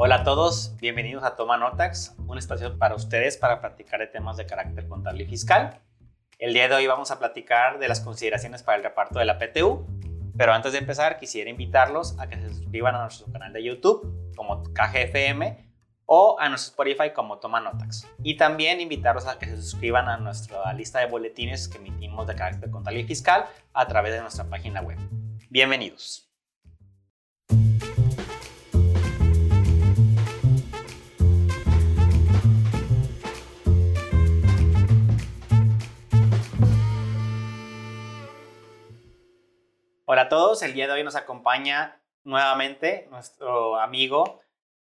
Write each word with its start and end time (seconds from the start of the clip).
Hola 0.00 0.14
a 0.14 0.22
todos, 0.22 0.76
bienvenidos 0.76 1.24
a 1.24 1.34
Toma 1.34 1.56
Notax, 1.56 2.14
un 2.28 2.38
espacio 2.38 2.78
para 2.78 2.94
ustedes 2.94 3.36
para 3.36 3.60
platicar 3.60 3.98
de 3.98 4.06
temas 4.06 4.36
de 4.36 4.46
carácter 4.46 4.86
contable 4.86 5.24
y 5.24 5.26
fiscal. 5.26 5.80
El 6.38 6.54
día 6.54 6.68
de 6.68 6.76
hoy 6.76 6.86
vamos 6.86 7.10
a 7.10 7.18
platicar 7.18 7.80
de 7.80 7.88
las 7.88 7.98
consideraciones 7.98 8.62
para 8.62 8.78
el 8.78 8.84
reparto 8.84 9.18
de 9.18 9.24
la 9.24 9.40
PTU, 9.40 9.88
pero 10.36 10.52
antes 10.52 10.70
de 10.70 10.78
empezar 10.78 11.18
quisiera 11.18 11.50
invitarlos 11.50 12.16
a 12.20 12.28
que 12.28 12.36
se 12.36 12.48
suscriban 12.48 12.94
a 12.94 13.02
nuestro 13.02 13.26
canal 13.32 13.52
de 13.52 13.64
YouTube 13.64 14.32
como 14.36 14.62
KGFM 14.62 15.68
o 16.06 16.36
a 16.38 16.48
nuestro 16.48 16.70
Spotify 16.70 17.12
como 17.12 17.40
Toma 17.40 17.58
Notax. 17.58 18.06
Y 18.22 18.36
también 18.36 18.80
invitarlos 18.80 19.26
a 19.26 19.36
que 19.40 19.46
se 19.46 19.56
suscriban 19.56 20.08
a 20.08 20.16
nuestra 20.16 20.72
lista 20.74 21.00
de 21.00 21.06
boletines 21.06 21.66
que 21.66 21.78
emitimos 21.78 22.24
de 22.28 22.36
carácter 22.36 22.70
contable 22.70 23.00
y 23.00 23.04
fiscal 23.04 23.46
a 23.72 23.88
través 23.88 24.12
de 24.12 24.20
nuestra 24.20 24.44
página 24.44 24.80
web. 24.80 24.98
Bienvenidos. 25.50 26.27
Hola 40.10 40.22
a 40.22 40.28
todos, 40.30 40.62
el 40.62 40.72
día 40.72 40.86
de 40.86 40.94
hoy 40.94 41.04
nos 41.04 41.16
acompaña 41.16 42.00
nuevamente 42.24 43.06
nuestro 43.10 43.78
amigo, 43.78 44.40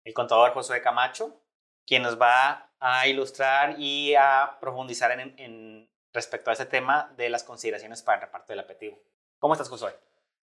el 0.02 0.14
contador 0.14 0.54
Josué 0.54 0.80
Camacho, 0.80 1.38
quien 1.86 2.02
nos 2.02 2.18
va 2.18 2.72
a 2.80 3.06
ilustrar 3.06 3.78
y 3.78 4.14
a 4.14 4.56
profundizar 4.62 5.10
en, 5.20 5.90
respecto 6.14 6.48
a 6.48 6.54
este 6.54 6.64
tema 6.64 7.12
de 7.18 7.28
las 7.28 7.44
consideraciones 7.44 8.00
para 8.00 8.16
el 8.16 8.22
reparto 8.22 8.54
del 8.54 8.60
apetito. 8.60 8.96
¿Cómo 9.38 9.52
estás, 9.52 9.68
Josué? 9.68 9.94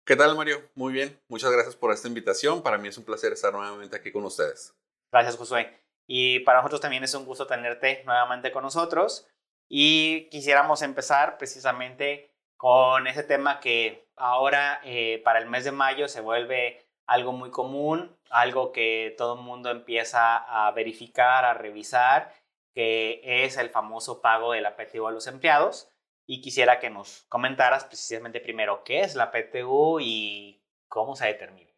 ¿Qué 0.05 0.15
tal, 0.15 0.33
Mario? 0.37 0.69
Muy 0.75 0.93
bien, 0.93 1.19
muchas 1.27 1.51
gracias 1.51 1.75
por 1.75 1.91
esta 1.91 2.07
invitación. 2.07 2.63
Para 2.63 2.77
mí 2.77 2.87
es 2.87 2.97
un 2.97 3.03
placer 3.03 3.33
estar 3.33 3.51
nuevamente 3.51 3.97
aquí 3.97 4.13
con 4.13 4.23
ustedes. 4.23 4.73
Gracias, 5.11 5.35
Josué. 5.35 5.77
Y 6.07 6.39
para 6.39 6.59
nosotros 6.59 6.79
también 6.79 7.03
es 7.03 7.13
un 7.13 7.25
gusto 7.25 7.45
tenerte 7.45 8.01
nuevamente 8.05 8.53
con 8.53 8.63
nosotros. 8.63 9.27
Y 9.67 10.29
quisiéramos 10.29 10.83
empezar 10.83 11.37
precisamente 11.37 12.32
con 12.63 13.07
ese 13.07 13.23
tema 13.23 13.59
que 13.59 14.07
ahora 14.15 14.79
eh, 14.85 15.21
para 15.25 15.39
el 15.39 15.49
mes 15.49 15.65
de 15.65 15.73
mayo 15.73 16.07
se 16.07 16.21
vuelve 16.21 16.87
algo 17.05 17.33
muy 17.33 17.51
común, 17.51 18.17
algo 18.29 18.71
que 18.71 19.13
todo 19.17 19.35
el 19.37 19.41
mundo 19.41 19.69
empieza 19.69 20.37
a 20.37 20.71
verificar, 20.71 21.43
a 21.43 21.55
revisar, 21.55 22.33
que 22.73 23.19
es 23.43 23.57
el 23.57 23.69
famoso 23.69 24.21
pago 24.21 24.53
de 24.53 24.61
la 24.61 24.77
PTU 24.77 25.05
a 25.07 25.11
los 25.11 25.27
empleados. 25.27 25.89
Y 26.25 26.39
quisiera 26.39 26.79
que 26.79 26.89
nos 26.89 27.25
comentaras 27.27 27.83
precisamente 27.83 28.39
primero 28.39 28.85
qué 28.85 29.01
es 29.01 29.15
la 29.15 29.29
PTU 29.29 29.99
y 29.99 30.63
cómo 30.87 31.17
se 31.17 31.25
determina. 31.25 31.73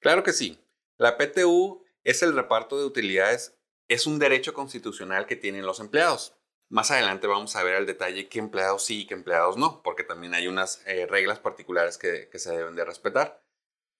Claro 0.00 0.22
que 0.22 0.32
sí. 0.32 0.58
La 0.96 1.18
PTU 1.18 1.84
es 2.02 2.22
el 2.22 2.34
reparto 2.34 2.78
de 2.78 2.86
utilidades, 2.86 3.58
es 3.88 4.06
un 4.06 4.18
derecho 4.18 4.54
constitucional 4.54 5.26
que 5.26 5.36
tienen 5.36 5.66
los 5.66 5.80
empleados. 5.80 6.34
Más 6.74 6.90
adelante 6.90 7.28
vamos 7.28 7.54
a 7.54 7.62
ver 7.62 7.76
al 7.76 7.86
detalle 7.86 8.28
qué 8.28 8.40
empleados 8.40 8.84
sí 8.84 9.02
y 9.02 9.06
qué 9.06 9.14
empleados 9.14 9.56
no, 9.56 9.80
porque 9.84 10.02
también 10.02 10.34
hay 10.34 10.48
unas 10.48 10.84
eh, 10.88 11.06
reglas 11.06 11.38
particulares 11.38 11.98
que, 11.98 12.28
se 12.36 12.50
deben 12.50 12.74
de 12.74 12.84
respetar. 12.84 13.40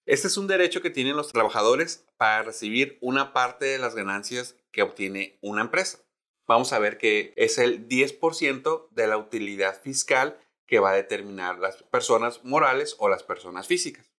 Este 0.05 0.27
es 0.27 0.35
un 0.35 0.47
derecho 0.47 0.81
que 0.81 0.89
tienen 0.89 1.15
los 1.15 1.31
trabajadores 1.31 2.05
para 2.17 2.43
recibir 2.43 2.97
una 2.99 3.31
parte 3.31 3.63
de 3.63 3.79
las 3.79 3.95
ganancias 3.95 4.57
que 4.73 4.81
obtiene 4.81 5.39
una 5.41 5.61
empresa. 5.61 5.99
Vamos 6.49 6.73
a 6.73 6.79
ver 6.79 6.97
que 6.97 7.33
es 7.37 7.59
el 7.59 7.87
10% 7.87 8.89
de 8.91 9.07
la 9.07 9.17
utilidad 9.17 9.79
fiscal 9.79 10.37
que 10.67 10.79
va 10.79 10.89
a 10.89 10.95
determinar 10.95 11.59
las 11.59 11.81
personas 11.83 12.43
morales 12.43 12.97
o 12.99 13.07
las 13.07 13.23
personas 13.23 13.67
físicas. 13.67 14.11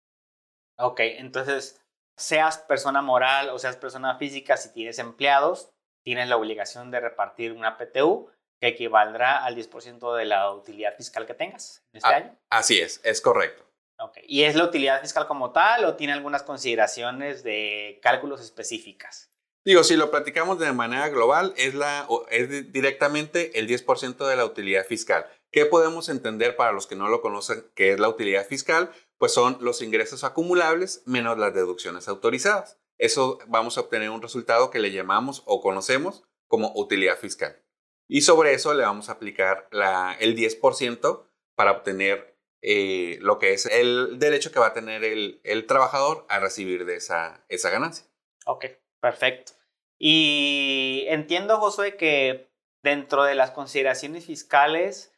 Ok, 0.79 1.01
entonces, 1.01 1.85
seas 2.17 2.57
persona 2.57 3.03
moral 3.03 3.51
o 3.51 3.59
seas 3.59 3.77
persona 3.77 4.17
física, 4.17 4.57
si 4.57 4.73
tienes 4.73 4.99
empleados, 4.99 5.75
tienes 6.03 6.31
la 6.31 6.39
obligación 6.39 6.91
de 6.91 7.01
repartir 7.01 7.53
una 7.53 7.77
PTU 7.77 8.31
que 8.61 8.69
equivaldrá 8.69 9.45
al 9.45 9.57
10% 9.57 10.17
de 10.17 10.25
la 10.25 10.53
utilidad 10.53 10.97
fiscal 10.97 11.27
que 11.27 11.35
tengas 11.35 11.85
en 11.93 11.99
este 11.99 12.15
año. 12.15 12.39
Así 12.51 12.81
es, 12.81 13.01
es 13.05 13.21
correcto. 13.21 13.65
Okay. 13.99 14.25
¿Y 14.27 14.43
es 14.43 14.55
la 14.55 14.65
utilidad 14.65 15.01
fiscal 15.01 15.27
como 15.27 15.53
tal 15.53 15.85
o 15.85 15.97
tiene 15.97 16.13
algunas 16.13 16.43
consideraciones 16.43 17.43
de 17.43 17.99
cálculos 18.03 18.41
específicas? 18.41 19.31
Digo, 19.65 19.83
si 19.83 19.97
lo 19.97 20.11
platicamos 20.11 20.61
de 20.61 20.73
manera 20.73 21.09
global, 21.09 21.53
es, 21.57 21.75
la, 21.75 22.07
es 22.31 22.73
directamente 22.73 23.59
el 23.59 23.67
10% 23.67 24.29
de 24.29 24.37
la 24.37 24.45
utilidad 24.45 24.85
fiscal. 24.85 25.27
¿Qué 25.51 25.67
podemos 25.67 26.09
entender 26.09 26.55
para 26.55 26.73
los 26.73 26.87
que 26.87 26.95
no 26.95 27.09
lo 27.09 27.21
conocen 27.21 27.65
qué 27.75 27.93
es 27.93 27.99
la 27.99 28.09
utilidad 28.09 28.47
fiscal? 28.47 28.93
Pues 29.19 29.33
son 29.33 29.59
los 29.61 29.83
ingresos 29.83 30.23
acumulables 30.23 31.03
menos 31.07 31.37
las 31.39 31.53
deducciones 31.53 32.07
autorizadas. 32.07 32.79
Eso 32.99 33.39
vamos 33.49 33.77
a 33.77 33.81
obtener 33.81 34.11
un 34.11 34.23
resultado 34.23 34.71
que 34.71 34.79
le 34.79 34.93
llamamos 34.93 35.43
o 35.47 35.61
conocemos 35.61 36.23
como 36.47 36.73
utilidad 36.77 37.19
fiscal. 37.19 37.61
Y 38.09 38.23
sobre 38.23 38.55
eso 38.55 38.75
le 38.75 38.85
vamos 38.85 39.09
a 39.09 39.13
aplicar 39.13 39.69
la, 39.71 40.17
el 40.21 40.37
10% 40.37 41.25
para 41.55 41.73
obtener 41.73 42.37
eh, 42.63 43.19
lo 43.21 43.39
que 43.39 43.53
es 43.53 43.67
el 43.67 44.19
derecho 44.19 44.53
que 44.53 44.59
va 44.59 44.69
a 44.69 44.73
tener 44.73 45.05
el, 45.05 45.41
el 45.45 45.67
trabajador 45.67 46.25
a 46.29 46.39
recibir 46.39 46.85
de 46.85 46.97
esa, 46.97 47.45
esa 47.49 47.71
ganancia. 47.71 48.07
Ok, 48.47 48.67
perfecto. 49.01 49.53
Y 49.99 51.05
entiendo, 51.09 51.59
Josué, 51.59 51.97
que 51.97 52.51
dentro 52.83 53.25
de 53.25 53.35
las 53.35 53.51
consideraciones 53.51 54.27
fiscales 54.27 55.13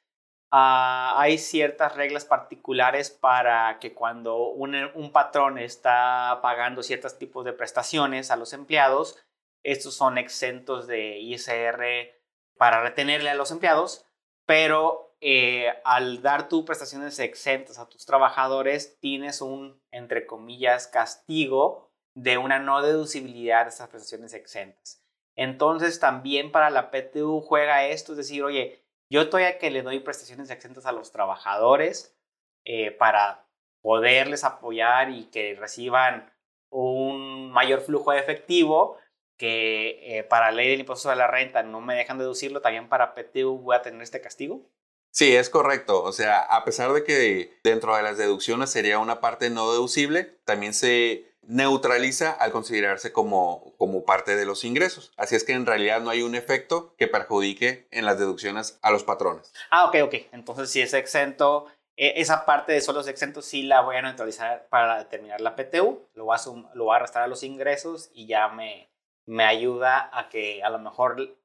ah, 0.50 1.14
hay 1.18 1.38
ciertas 1.38 1.96
reglas 1.96 2.24
particulares 2.24 3.10
para 3.10 3.78
que 3.80 3.92
cuando 3.92 4.48
un, 4.48 4.74
un, 4.94 5.12
patrón 5.12 5.58
está 5.58 6.38
pagando 6.42 6.82
ciertos 6.82 7.18
tipos 7.18 7.44
de 7.44 7.52
prestaciones 7.52 8.30
a 8.30 8.36
los 8.36 8.52
empleados, 8.52 9.18
estos 9.62 9.94
son 9.94 10.16
exentos 10.16 10.86
de 10.86 11.18
ISR 11.18 12.17
para 12.58 12.82
retenerle 12.82 13.30
a 13.30 13.34
los 13.34 13.50
empleados, 13.50 14.06
pero 14.46 15.16
eh, 15.20 15.72
al 15.84 16.22
dar 16.22 16.48
tus 16.48 16.64
prestaciones 16.64 17.18
exentas 17.18 17.78
a 17.78 17.88
tus 17.88 18.06
trabajadores, 18.06 18.98
tienes 19.00 19.40
un, 19.40 19.80
entre 19.90 20.26
comillas, 20.26 20.86
castigo 20.86 21.90
de 22.14 22.38
una 22.38 22.58
no 22.58 22.82
deducibilidad 22.82 23.64
de 23.64 23.70
esas 23.70 23.88
prestaciones 23.88 24.34
exentas. 24.34 25.02
Entonces, 25.36 26.00
también 26.00 26.50
para 26.50 26.70
la 26.70 26.90
PTU 26.90 27.40
juega 27.40 27.86
esto, 27.86 28.12
es 28.12 28.18
decir, 28.18 28.42
oye, 28.42 28.84
yo 29.10 29.22
estoy 29.22 29.44
a 29.44 29.58
que 29.58 29.70
le 29.70 29.82
doy 29.82 30.00
prestaciones 30.00 30.50
exentas 30.50 30.84
a 30.84 30.92
los 30.92 31.12
trabajadores 31.12 32.16
eh, 32.64 32.90
para 32.90 33.46
poderles 33.80 34.44
apoyar 34.44 35.10
y 35.10 35.26
que 35.26 35.54
reciban 35.54 36.32
un 36.70 37.50
mayor 37.50 37.80
flujo 37.80 38.12
de 38.12 38.18
efectivo, 38.18 38.98
que 39.38 40.18
eh, 40.18 40.24
para 40.24 40.50
ley 40.50 40.68
del 40.68 40.80
impuesto 40.80 41.08
de 41.08 41.16
la 41.16 41.28
renta 41.28 41.62
no 41.62 41.80
me 41.80 41.94
dejan 41.94 42.18
deducirlo, 42.18 42.60
también 42.60 42.88
para 42.88 43.14
PTU 43.14 43.58
voy 43.58 43.76
a 43.76 43.82
tener 43.82 44.02
este 44.02 44.20
castigo? 44.20 44.68
Sí, 45.10 45.34
es 45.34 45.48
correcto. 45.48 46.02
O 46.02 46.12
sea, 46.12 46.40
a 46.40 46.64
pesar 46.64 46.92
de 46.92 47.04
que 47.04 47.58
dentro 47.64 47.96
de 47.96 48.02
las 48.02 48.18
deducciones 48.18 48.70
sería 48.70 48.98
una 48.98 49.20
parte 49.20 49.48
no 49.48 49.70
deducible, 49.72 50.38
también 50.44 50.74
se 50.74 51.28
neutraliza 51.42 52.30
al 52.30 52.52
considerarse 52.52 53.10
como, 53.10 53.74
como 53.78 54.04
parte 54.04 54.36
de 54.36 54.44
los 54.44 54.64
ingresos. 54.64 55.12
Así 55.16 55.34
es 55.34 55.44
que 55.44 55.54
en 55.54 55.64
realidad 55.64 56.02
no 56.02 56.10
hay 56.10 56.22
un 56.22 56.34
efecto 56.34 56.94
que 56.98 57.08
perjudique 57.08 57.88
en 57.90 58.04
las 58.04 58.18
deducciones 58.18 58.78
a 58.82 58.90
los 58.90 59.02
patrones. 59.02 59.52
Ah, 59.70 59.86
ok, 59.86 59.96
ok. 60.04 60.14
Entonces, 60.32 60.70
si 60.70 60.82
es 60.82 60.92
exento, 60.92 61.66
e, 61.96 62.20
esa 62.20 62.44
parte 62.44 62.72
de 62.72 62.82
solos 62.82 63.08
exentos 63.08 63.46
sí 63.46 63.62
la 63.62 63.80
voy 63.80 63.96
a 63.96 64.02
neutralizar 64.02 64.68
para 64.68 64.98
determinar 64.98 65.40
la 65.40 65.56
PTU, 65.56 66.06
lo 66.14 66.26
voy 66.26 66.36
a, 66.36 66.74
lo 66.74 66.84
voy 66.84 66.92
a 66.92 66.96
arrastrar 66.96 67.24
a 67.24 67.28
los 67.28 67.42
ingresos 67.42 68.10
y 68.12 68.26
ya 68.26 68.48
me, 68.48 68.90
me 69.28 69.44
ayuda 69.44 70.08
a 70.12 70.28
que 70.30 70.62
a 70.62 70.70
lo 70.70 70.78
mejor 70.78 71.36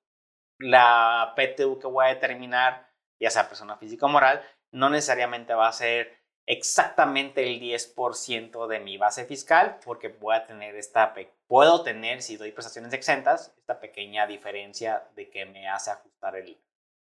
la 0.58 1.34
PTU 1.36 1.80
que 1.80 1.88
voy 1.88 2.06
a 2.06 2.14
determinar, 2.14 2.90
ya 3.20 3.30
sea 3.30 3.50
persona 3.50 3.76
física 3.76 4.06
o 4.06 4.10
moral, 4.10 4.42
no 4.72 4.90
necesariamente 4.90 5.54
va 5.54 5.68
a 5.68 5.74
ser 5.74 6.18
exactamente 6.46 7.44
el 7.44 7.60
10% 7.60 8.68
de 8.68 8.80
mi 8.80 8.98
base 8.98 9.26
fiscal, 9.26 9.80
porque 9.84 10.08
voy 10.08 10.36
a 10.36 10.46
tener 10.46 10.76
esta, 10.76 11.14
puedo 11.48 11.84
tener, 11.84 12.22
si 12.22 12.38
doy 12.38 12.54
prestaciones 12.54 12.94
exentas, 12.94 13.54
esta 13.58 13.80
pequeña 13.80 14.28
diferencia 14.28 15.06
de 15.16 15.30
que 15.30 15.46
me 15.46 15.68
hace 15.68 15.92
ajustar 15.92 16.38
el, 16.38 16.58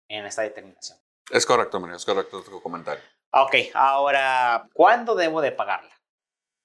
en 0.08 0.26
esta 0.26 0.44
determinación. 0.44 0.98
Es 1.30 1.46
correcto, 1.46 1.80
María, 1.80 1.98
es 1.98 2.06
correcto 2.06 2.42
tu 2.42 2.62
comentario. 2.62 3.04
Ok, 3.32 3.56
ahora, 3.74 4.68
¿cuándo 4.74 5.14
debo 5.14 5.42
de 5.42 5.52
pagarla? 5.52 5.94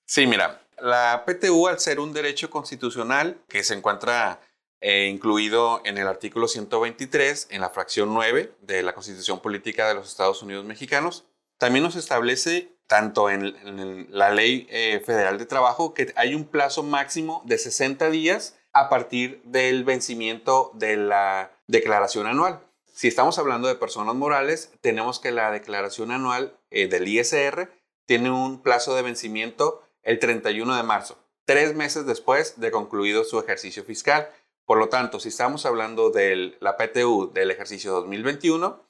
Sí, 0.06 0.27
mira, 0.27 0.64
la 0.81 1.25
PTU, 1.26 1.69
al 1.69 1.81
ser 1.81 2.00
un 2.00 2.12
derecho 2.12 2.50
constitucional 2.50 3.38
que 3.49 3.62
se 3.65 3.75
encuentra 3.75 4.41
eh, 4.81 5.06
incluido 5.06 5.81
en 5.85 5.99
el 5.99 6.06
artículo 6.06 6.47
123, 6.49 7.49
en 7.50 7.61
la 7.61 7.71
fracción 7.71 8.12
9 8.12 8.53
de 8.61 8.82
la 8.82 8.94
Constitución 8.94 9.41
Política 9.41 9.88
de 9.88 9.94
los 9.94 10.09
Estados 10.09 10.43
Unidos 10.43 10.65
Mexicanos, 10.65 11.25
también 11.59 11.85
nos 11.85 11.97
establece, 11.97 12.73
tanto 12.87 13.31
en, 13.31 14.06
la 14.11 14.31
Ley 14.31 14.67
eh, 14.71 15.03
Federal 15.05 15.38
de 15.38 15.47
Trabajo, 15.47 15.94
que 15.94 16.12
hay 16.17 16.35
un 16.35 16.44
plazo 16.44 16.82
máximo 16.82 17.43
de 17.47 17.59
60 17.59 18.11
días 18.11 18.59
a 18.73 18.88
partir 18.88 19.41
del 19.44 19.85
vencimiento 19.85 20.70
de 20.75 20.97
la 20.97 21.53
declaración 21.67 22.27
anual. 22.27 22.61
Si 22.93 23.09
estamos 23.09 23.38
hablando 23.38 23.69
de 23.69 23.77
personas 23.77 24.15
morales, 24.15 24.70
tenemos 24.81 25.19
que 25.19 25.31
la 25.31 25.50
declaración 25.50 26.12
anual 26.12 26.56
eh, 26.70 26.88
del 26.88 27.09
ISR 27.09 27.70
tiene 28.06 28.31
un 28.31 28.61
plazo 28.62 28.94
de 28.94 29.03
vencimiento 29.03 29.82
el 30.05 30.19
31 30.19 30.77
de 30.77 30.83
marzo. 30.83 31.19
tres 31.47 31.75
meses 31.75 32.06
después 32.06 32.59
de 32.59 32.71
concluido 32.71 33.23
su 33.25 33.39
ejercicio 33.39 33.85
fiscal. 33.85 34.31
Por 34.65 34.79
lo 34.79 34.89
tanto, 34.89 35.21
si 35.21 35.29
estamos 35.29 35.67
hablando 35.67 36.09
de 36.09 36.56
la 36.61 36.79
PTU 36.79 37.33
del 37.35 37.51
ejercicio 37.51 37.93
2021, 37.93 38.81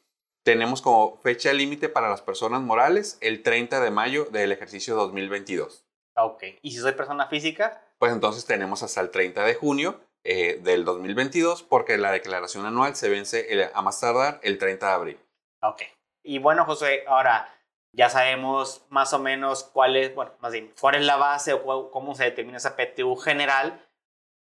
tenemos 0.45 0.81
como 0.81 1.17
fecha 1.17 1.53
límite 1.53 1.89
para 1.89 2.09
las 2.09 2.21
personas 2.21 2.61
morales 2.61 3.19
el 3.21 3.43
30 3.43 3.81
de 3.81 3.91
mayo 3.91 4.27
del 4.27 4.53
ejercicio 4.53 4.95
2022. 4.95 5.85
Ok, 6.17 6.45
¿y 6.63 6.71
si 6.71 6.79
soy 6.79 6.93
persona 6.93 7.27
física? 7.27 7.83
Pues 7.99 8.13
entonces 8.13 8.45
tenemos 8.45 8.83
hasta 8.85 9.01
el 9.01 9.11
30 9.11 9.45
de 9.45 9.55
junio 9.55 10.01
eh, 10.23 10.61
del 10.63 10.85
2022 10.85 11.65
porque 11.65 11.99
la 11.99 12.13
declaración 12.13 12.67
anual 12.67 12.95
se 12.95 13.09
vence 13.09 13.71
a 13.75 13.83
más 13.83 14.01
tardar 14.01 14.39
el 14.43 14.59
30 14.59 14.87
de 14.87 14.93
abril. 14.93 15.21
Ok, 15.61 15.83
y 16.23 16.39
bueno 16.39 16.65
José, 16.67 17.05
ahora 17.09 17.49
ya 17.95 18.09
sabemos 18.09 18.85
más 18.91 19.13
o 19.13 19.19
menos 19.19 19.65
cuál 19.65 19.97
es, 19.97 20.15
bueno, 20.15 20.33
más 20.41 20.53
bien, 20.53 20.73
cuál 20.81 20.97
es 20.97 21.05
la 21.05 21.17
base 21.17 21.53
o 21.53 21.91
cómo 21.91 22.15
se 22.15 22.25
determina 22.25 22.59
esa 22.59 22.77
PTU 22.77 23.17
general, 23.17 23.81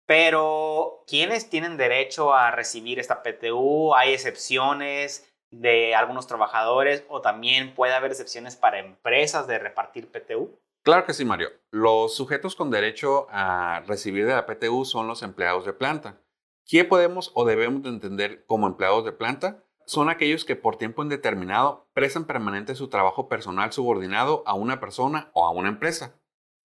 pero 0.06 1.04
¿quiénes 1.06 1.48
tienen 1.48 1.76
derecho 1.76 2.34
a 2.34 2.50
recibir 2.50 2.98
esta 2.98 3.22
PTU? 3.22 3.94
¿Hay 3.94 4.12
excepciones 4.12 5.32
de 5.50 5.94
algunos 5.94 6.26
trabajadores 6.26 7.04
o 7.08 7.20
también 7.20 7.74
puede 7.74 7.94
haber 7.94 8.10
excepciones 8.10 8.56
para 8.56 8.78
empresas 8.78 9.46
de 9.46 9.58
repartir 9.58 10.10
PTU? 10.10 10.58
Claro 10.82 11.04
que 11.04 11.12
sí, 11.12 11.24
Mario. 11.24 11.50
Los 11.70 12.16
sujetos 12.16 12.56
con 12.56 12.70
derecho 12.70 13.28
a 13.30 13.84
recibir 13.86 14.26
de 14.26 14.34
la 14.34 14.46
PTU 14.46 14.84
son 14.84 15.06
los 15.06 15.22
empleados 15.22 15.64
de 15.64 15.72
planta. 15.72 16.18
¿Qué 16.66 16.84
podemos 16.84 17.30
o 17.34 17.44
debemos 17.44 17.82
de 17.82 17.90
entender 17.90 18.44
como 18.46 18.66
empleados 18.66 19.04
de 19.04 19.12
planta? 19.12 19.62
Son 19.86 20.08
aquellos 20.08 20.44
que 20.44 20.56
por 20.56 20.76
tiempo 20.76 21.02
indeterminado 21.02 21.88
prestan 21.92 22.24
permanente 22.24 22.74
su 22.74 22.88
trabajo 22.88 23.28
personal 23.28 23.72
subordinado 23.72 24.42
a 24.46 24.54
una 24.54 24.80
persona 24.80 25.30
o 25.34 25.46
a 25.46 25.50
una 25.50 25.68
empresa. 25.68 26.14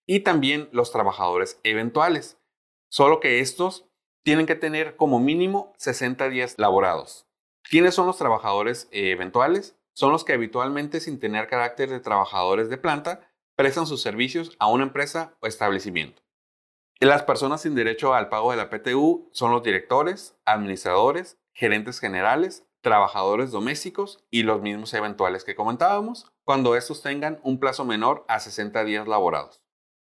Y 0.06 0.20
también 0.20 0.68
los 0.72 0.92
trabajadores 0.92 1.60
eventuales, 1.64 2.38
solo 2.88 3.20
que 3.20 3.40
estos 3.40 3.88
tienen 4.22 4.46
que 4.46 4.54
tener 4.54 4.96
como 4.96 5.20
mínimo 5.20 5.72
60 5.78 6.28
días 6.28 6.54
laborados. 6.58 7.26
¿Quiénes 7.62 7.94
son 7.94 8.06
los 8.06 8.18
trabajadores 8.18 8.88
eh, 8.90 9.10
eventuales? 9.10 9.78
Son 9.92 10.12
los 10.12 10.24
que 10.24 10.32
habitualmente, 10.32 11.00
sin 11.00 11.18
tener 11.18 11.48
carácter 11.48 11.90
de 11.90 12.00
trabajadores 12.00 12.70
de 12.70 12.78
planta, 12.78 13.28
prestan 13.56 13.86
sus 13.86 14.00
servicios 14.00 14.54
a 14.58 14.68
una 14.68 14.84
empresa 14.84 15.36
o 15.40 15.46
establecimiento. 15.46 16.22
las 17.00 17.24
personas 17.24 17.62
sin 17.62 17.74
derecho 17.74 18.14
al 18.14 18.28
pago 18.28 18.50
de 18.50 18.56
la 18.56 18.70
PTU 18.70 19.28
son 19.32 19.50
los 19.50 19.62
directores, 19.62 20.36
administradores, 20.44 21.38
gerentes 21.52 21.98
generales, 21.98 22.67
trabajadores 22.80 23.50
domésticos 23.50 24.24
y 24.30 24.42
los 24.42 24.60
mismos 24.60 24.94
eventuales 24.94 25.44
que 25.44 25.54
comentábamos, 25.54 26.30
cuando 26.44 26.76
estos 26.76 27.02
tengan 27.02 27.40
un 27.42 27.58
plazo 27.58 27.84
menor 27.84 28.24
a 28.28 28.40
60 28.40 28.84
días 28.84 29.08
laborados. 29.08 29.62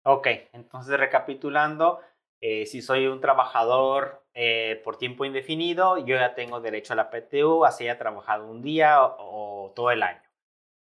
Ok, 0.03 0.27
entonces 0.53 0.99
recapitulando, 0.99 1.99
eh, 2.39 2.65
si 2.65 2.81
soy 2.81 3.05
un 3.05 3.21
trabajador 3.21 4.25
eh, 4.33 4.81
por 4.83 4.97
tiempo 4.97 5.25
indefinido, 5.25 5.97
yo 5.99 6.15
ya 6.15 6.33
tengo 6.33 6.59
derecho 6.59 6.93
a 6.93 6.95
la 6.95 7.11
PTU, 7.11 7.65
así 7.65 7.83
haya 7.83 7.99
trabajado 7.99 8.47
un 8.47 8.61
día 8.61 8.97
o, 9.03 9.71
todo 9.75 9.91
el 9.91 10.01
año. 10.01 10.21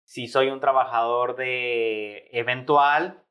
Si 0.04 0.28
soy 0.28 0.50
un 0.50 0.60
trabajador 0.60 1.34
de 1.36 2.28
eventual 2.32 3.24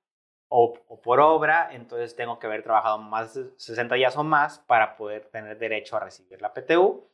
o, 0.50 0.74
por 1.04 1.20
obra, 1.22 1.70
entonces 1.72 2.16
tengo 2.16 2.38
que 2.40 2.48
haber 2.48 2.64
trabajado 2.64 2.98
más 2.98 3.34
de 3.34 3.50
60 3.58 3.96
días 3.96 4.18
o 4.18 4.24
más 4.24 4.60
para 4.60 4.98
poder 4.98 5.30
tener 5.30 5.58
derecho 5.58 5.96
a 5.96 6.02
recibir 6.02 6.42
la 6.42 6.54
PTU. 6.54 7.10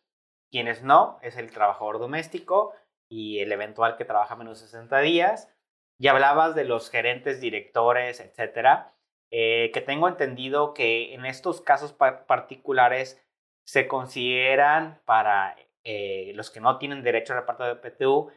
Quienes 0.53 0.83
no, 0.83 1.17
es 1.23 1.35
el 1.35 1.49
trabajador 1.49 1.97
doméstico 1.97 2.73
y 3.09 3.39
el 3.39 3.51
eventual 3.51 3.97
que 3.97 4.05
trabaja 4.05 4.35
menos 4.35 4.61
de 4.61 4.67
60 4.67 4.99
días. 4.99 5.51
Ya 5.97 6.11
hablabas 6.11 6.53
de 6.53 6.63
los 6.63 6.91
gerentes, 6.91 7.41
directores, 7.41 8.19
etcétera 8.19 8.93
eh, 9.35 9.71
que 9.73 9.81
tengo 9.81 10.07
entendido 10.07 10.75
que 10.75 11.15
en 11.15 11.25
estos 11.25 11.59
casos 11.59 11.91
particulares 11.91 13.19
se 13.65 13.87
consideran 13.87 15.01
para 15.05 15.57
eh, 15.83 16.33
los 16.35 16.51
que 16.51 16.59
no 16.59 16.77
tienen 16.77 17.01
derecho 17.01 17.33
al 17.33 17.39
reparto 17.39 17.63
de 17.63 17.75
PTU, 17.75 18.31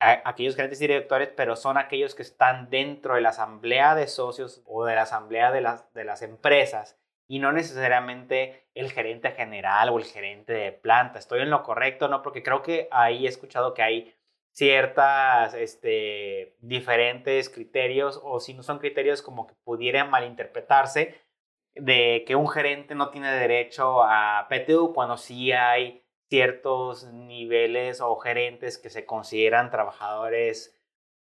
aquellos 0.00 0.56
gerentes 0.56 0.80
y 0.80 0.88
directores, 0.88 1.28
pero 1.36 1.54
son 1.54 1.78
aquellos 1.78 2.16
que 2.16 2.22
están 2.22 2.70
dentro 2.70 3.14
de 3.14 3.20
la 3.20 3.28
asamblea 3.28 3.94
de 3.94 4.08
socios 4.08 4.64
o 4.66 4.84
de 4.84 4.96
la 4.96 5.02
asamblea 5.02 5.52
de 5.52 5.60
las, 5.60 5.94
de 5.94 6.02
las 6.02 6.22
empresas 6.22 6.99
y 7.30 7.38
no 7.38 7.52
necesariamente 7.52 8.66
el 8.74 8.90
gerente 8.90 9.30
general 9.30 9.90
o 9.90 9.98
el 9.98 10.04
gerente 10.04 10.52
de 10.52 10.72
planta. 10.72 11.20
Estoy 11.20 11.42
en 11.42 11.50
lo 11.50 11.62
correcto, 11.62 12.08
¿no? 12.08 12.22
Porque 12.22 12.42
creo 12.42 12.60
que 12.60 12.88
ahí 12.90 13.24
he 13.24 13.28
escuchado 13.28 13.72
que 13.72 13.82
hay 13.82 14.12
ciertas 14.50 15.54
este, 15.54 16.56
diferentes 16.58 17.48
criterios 17.48 18.20
o 18.24 18.40
si 18.40 18.52
no 18.52 18.64
son 18.64 18.80
criterios 18.80 19.22
como 19.22 19.46
que 19.46 19.54
pudieran 19.62 20.10
malinterpretarse 20.10 21.20
de 21.76 22.24
que 22.26 22.34
un 22.34 22.48
gerente 22.48 22.96
no 22.96 23.10
tiene 23.10 23.30
derecho 23.32 24.02
a 24.02 24.48
PTU 24.50 24.92
cuando 24.92 25.16
sí 25.16 25.52
hay 25.52 26.02
ciertos 26.28 27.12
niveles 27.12 28.00
o 28.00 28.16
gerentes 28.16 28.76
que 28.76 28.90
se 28.90 29.06
consideran 29.06 29.70
trabajadores 29.70 30.76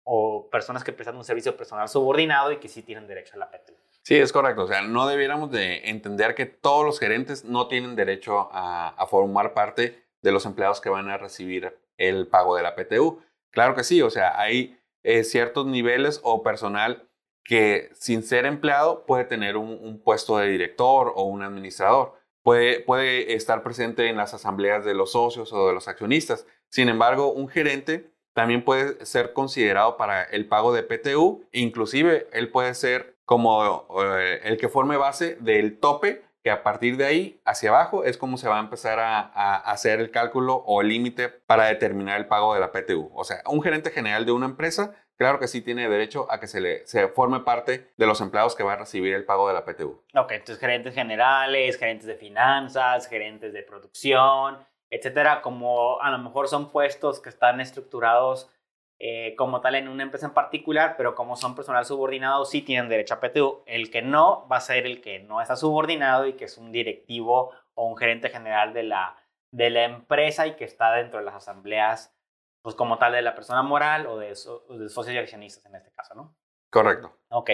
o 0.03 0.49
personas 0.49 0.83
que 0.83 0.91
prestan 0.91 1.15
un 1.15 1.23
servicio 1.23 1.55
personal 1.55 1.87
subordinado 1.87 2.51
y 2.51 2.57
que 2.57 2.67
sí 2.67 2.83
tienen 2.83 3.07
derecho 3.07 3.35
a 3.35 3.39
la 3.39 3.49
PTU. 3.49 3.82
Sí, 4.03 4.15
es 4.15 4.31
correcto. 4.31 4.63
O 4.63 4.67
sea, 4.67 4.81
no 4.81 5.07
debiéramos 5.07 5.49
de 5.51 5.89
entender 5.89 6.35
que 6.35 6.45
todos 6.45 6.85
los 6.85 6.99
gerentes 6.99 7.45
no 7.45 7.67
tienen 7.67 7.95
derecho 7.95 8.49
a, 8.51 8.89
a 8.89 9.07
formar 9.07 9.53
parte 9.53 10.03
de 10.21 10.31
los 10.31 10.45
empleados 10.45 10.81
que 10.81 10.89
van 10.89 11.09
a 11.09 11.17
recibir 11.17 11.77
el 11.97 12.27
pago 12.27 12.55
de 12.55 12.63
la 12.63 12.75
PTU. 12.75 13.21
Claro 13.51 13.75
que 13.75 13.83
sí, 13.83 14.01
o 14.01 14.09
sea, 14.09 14.39
hay 14.39 14.79
eh, 15.03 15.23
ciertos 15.23 15.65
niveles 15.65 16.19
o 16.23 16.43
personal 16.43 17.07
que 17.43 17.89
sin 17.93 18.23
ser 18.23 18.45
empleado 18.45 19.05
puede 19.05 19.25
tener 19.25 19.57
un, 19.57 20.01
puesto 20.01 20.37
de 20.37 20.47
director 20.47 21.11
o 21.15 21.23
un 21.23 21.43
administrador. 21.43 22.13
Puede, 22.41 22.79
puede 22.79 23.35
estar 23.35 23.63
presente 23.63 24.07
en 24.07 24.17
las 24.17 24.33
asambleas 24.33 24.85
de 24.85 24.93
los 24.93 25.11
socios 25.11 25.51
o 25.53 25.67
de 25.67 25.73
los 25.73 25.87
accionistas. 25.87 26.47
Sin 26.69 26.89
embargo, 26.89 27.31
un 27.31 27.49
gerente 27.49 28.11
también 28.33 28.63
puede 28.63 29.05
ser 29.05 29.33
considerado 29.33 29.97
para 29.97 30.23
el 30.23 30.47
pago 30.47 30.73
de 30.73 30.83
PTU, 30.83 31.45
inclusive 31.51 32.27
él 32.31 32.49
puede 32.49 32.73
ser 32.73 33.12
como 33.25 33.87
eh, 34.03 34.41
el 34.43 34.57
que 34.57 34.69
forme 34.69 34.97
base 34.97 35.35
del 35.39 35.79
tope 35.79 36.23
que 36.43 36.51
a 36.51 36.61
partir 36.61 36.97
de 36.97 37.05
ahí 37.05 37.41
hacia 37.45 37.69
abajo 37.69 38.03
es 38.03 38.17
como 38.17 38.37
se 38.37 38.49
va 38.49 38.57
a 38.57 38.59
empezar 38.59 38.99
a, 38.99 39.55
hacer 39.71 40.01
el 40.01 40.11
cálculo 40.11 40.55
o 40.55 40.81
el 40.81 40.89
límite 40.89 41.29
para 41.29 41.65
determinar 41.65 42.19
el 42.19 42.27
pago 42.27 42.53
de 42.53 42.59
la 42.59 42.71
PTU. 42.71 43.11
O 43.15 43.23
sea, 43.23 43.41
un 43.47 43.61
gerente 43.61 43.91
general 43.91 44.25
de 44.25 44.33
una 44.33 44.45
empresa, 44.45 44.93
claro 45.15 45.39
que 45.39 45.47
sí 45.47 45.61
tiene 45.61 45.87
derecho 45.87 46.27
a 46.29 46.41
que 46.41 46.47
se 46.47 46.59
le 46.59 46.85
se 46.85 47.07
forme 47.07 47.39
parte 47.39 47.93
de 47.95 48.05
los 48.05 48.19
empleados 48.19 48.55
que 48.55 48.63
va 48.63 48.73
a 48.73 48.75
recibir 48.75 49.13
el 49.13 49.23
pago 49.23 49.47
de 49.47 49.53
la 49.53 49.63
PTU. 49.63 50.03
Ok, 50.15 50.31
entonces 50.33 50.59
gerentes 50.59 50.93
generales, 50.93 51.77
gerentes 51.77 52.07
de 52.07 52.15
finanzas, 52.15 53.07
gerentes 53.07 53.53
de 53.53 53.63
producción, 53.63 54.57
etcétera, 54.89 55.41
como 55.41 56.01
a 56.01 56.11
lo 56.11 56.17
mejor 56.17 56.49
son 56.49 56.71
puestos 56.71 57.21
que 57.21 57.29
están 57.29 57.61
estructurados 57.61 58.51
eh, 58.99 59.35
como 59.35 59.61
tal 59.61 59.75
en 59.75 59.87
una 59.87 60.03
empresa 60.03 60.27
en 60.27 60.33
particular, 60.33 60.95
pero 60.97 61.15
como 61.15 61.35
son 61.35 61.55
personal 61.55 61.85
subordinado, 61.85 62.45
sí 62.45 62.61
tienen 62.61 62.89
derecho 62.89 63.15
a 63.15 63.19
PTU. 63.19 63.63
El 63.65 63.91
que 63.91 64.01
no 64.01 64.47
va 64.47 64.57
a 64.57 64.61
ser 64.61 64.85
el 64.85 65.01
que 65.01 65.19
no 65.19 65.41
está 65.41 65.55
subordinado 65.55 66.25
y 66.27 66.33
que 66.33 66.45
es 66.45 66.57
un 66.57 66.71
directivo 66.71 67.51
o 67.73 67.87
un 67.87 67.97
gerente 67.97 68.29
general 68.29 68.73
de 68.73 68.83
la, 68.83 69.17
de 69.51 69.69
la 69.69 69.83
empresa 69.83 70.47
y 70.47 70.55
que 70.55 70.63
está 70.63 70.93
dentro 70.93 71.19
de 71.19 71.25
las 71.25 71.35
asambleas, 71.35 72.15
pues 72.61 72.75
como 72.75 72.97
tal 72.97 73.13
de 73.13 73.21
la 73.21 73.35
persona 73.35 73.61
moral 73.61 74.07
o 74.07 74.17
de, 74.17 74.29
de 74.29 74.89
socios 74.89 75.13
y 75.13 75.17
accionistas 75.17 75.65
en 75.65 75.75
este 75.75 75.91
caso, 75.91 76.15
¿no? 76.15 76.35
Correcto. 76.69 77.17
Ok. 77.29 77.51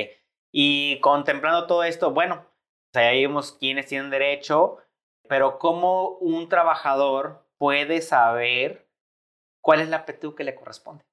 Y 0.51 0.99
contemplando 1.01 1.67
todo 1.67 1.83
esto, 1.83 2.11
bueno, 2.11 2.45
ya 2.93 3.11
vimos 3.11 3.51
quiénes 3.51 3.87
tienen 3.87 4.09
derecho, 4.09 4.77
pero 5.27 5.59
¿cómo 5.59 6.17
un 6.17 6.49
trabajador 6.49 7.45
puede 7.57 8.01
saber 8.01 8.87
cuál 9.61 9.81
es 9.81 9.89
la 9.89 10.05
PTU 10.05 10.35
que 10.35 10.43
le 10.43 10.55
corresponde? 10.55 11.03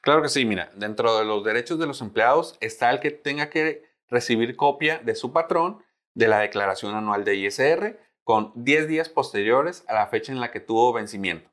Claro 0.00 0.22
que 0.22 0.28
sí, 0.28 0.44
mira, 0.44 0.70
dentro 0.74 1.18
de 1.18 1.24
los 1.24 1.44
derechos 1.44 1.78
de 1.78 1.86
los 1.86 2.00
empleados 2.00 2.56
está 2.60 2.90
el 2.90 3.00
que 3.00 3.10
tenga 3.10 3.50
que 3.50 3.84
recibir 4.08 4.56
copia 4.56 4.98
de 4.98 5.14
su 5.14 5.32
patrón 5.32 5.82
de 6.14 6.28
la 6.28 6.38
declaración 6.38 6.94
anual 6.94 7.24
de 7.24 7.36
ISR 7.36 7.98
con 8.24 8.52
10 8.54 8.88
días 8.88 9.08
posteriores 9.08 9.84
a 9.88 9.94
la 9.94 10.06
fecha 10.06 10.32
en 10.32 10.40
la 10.40 10.50
que 10.50 10.60
tuvo 10.60 10.92
vencimiento. 10.92 11.50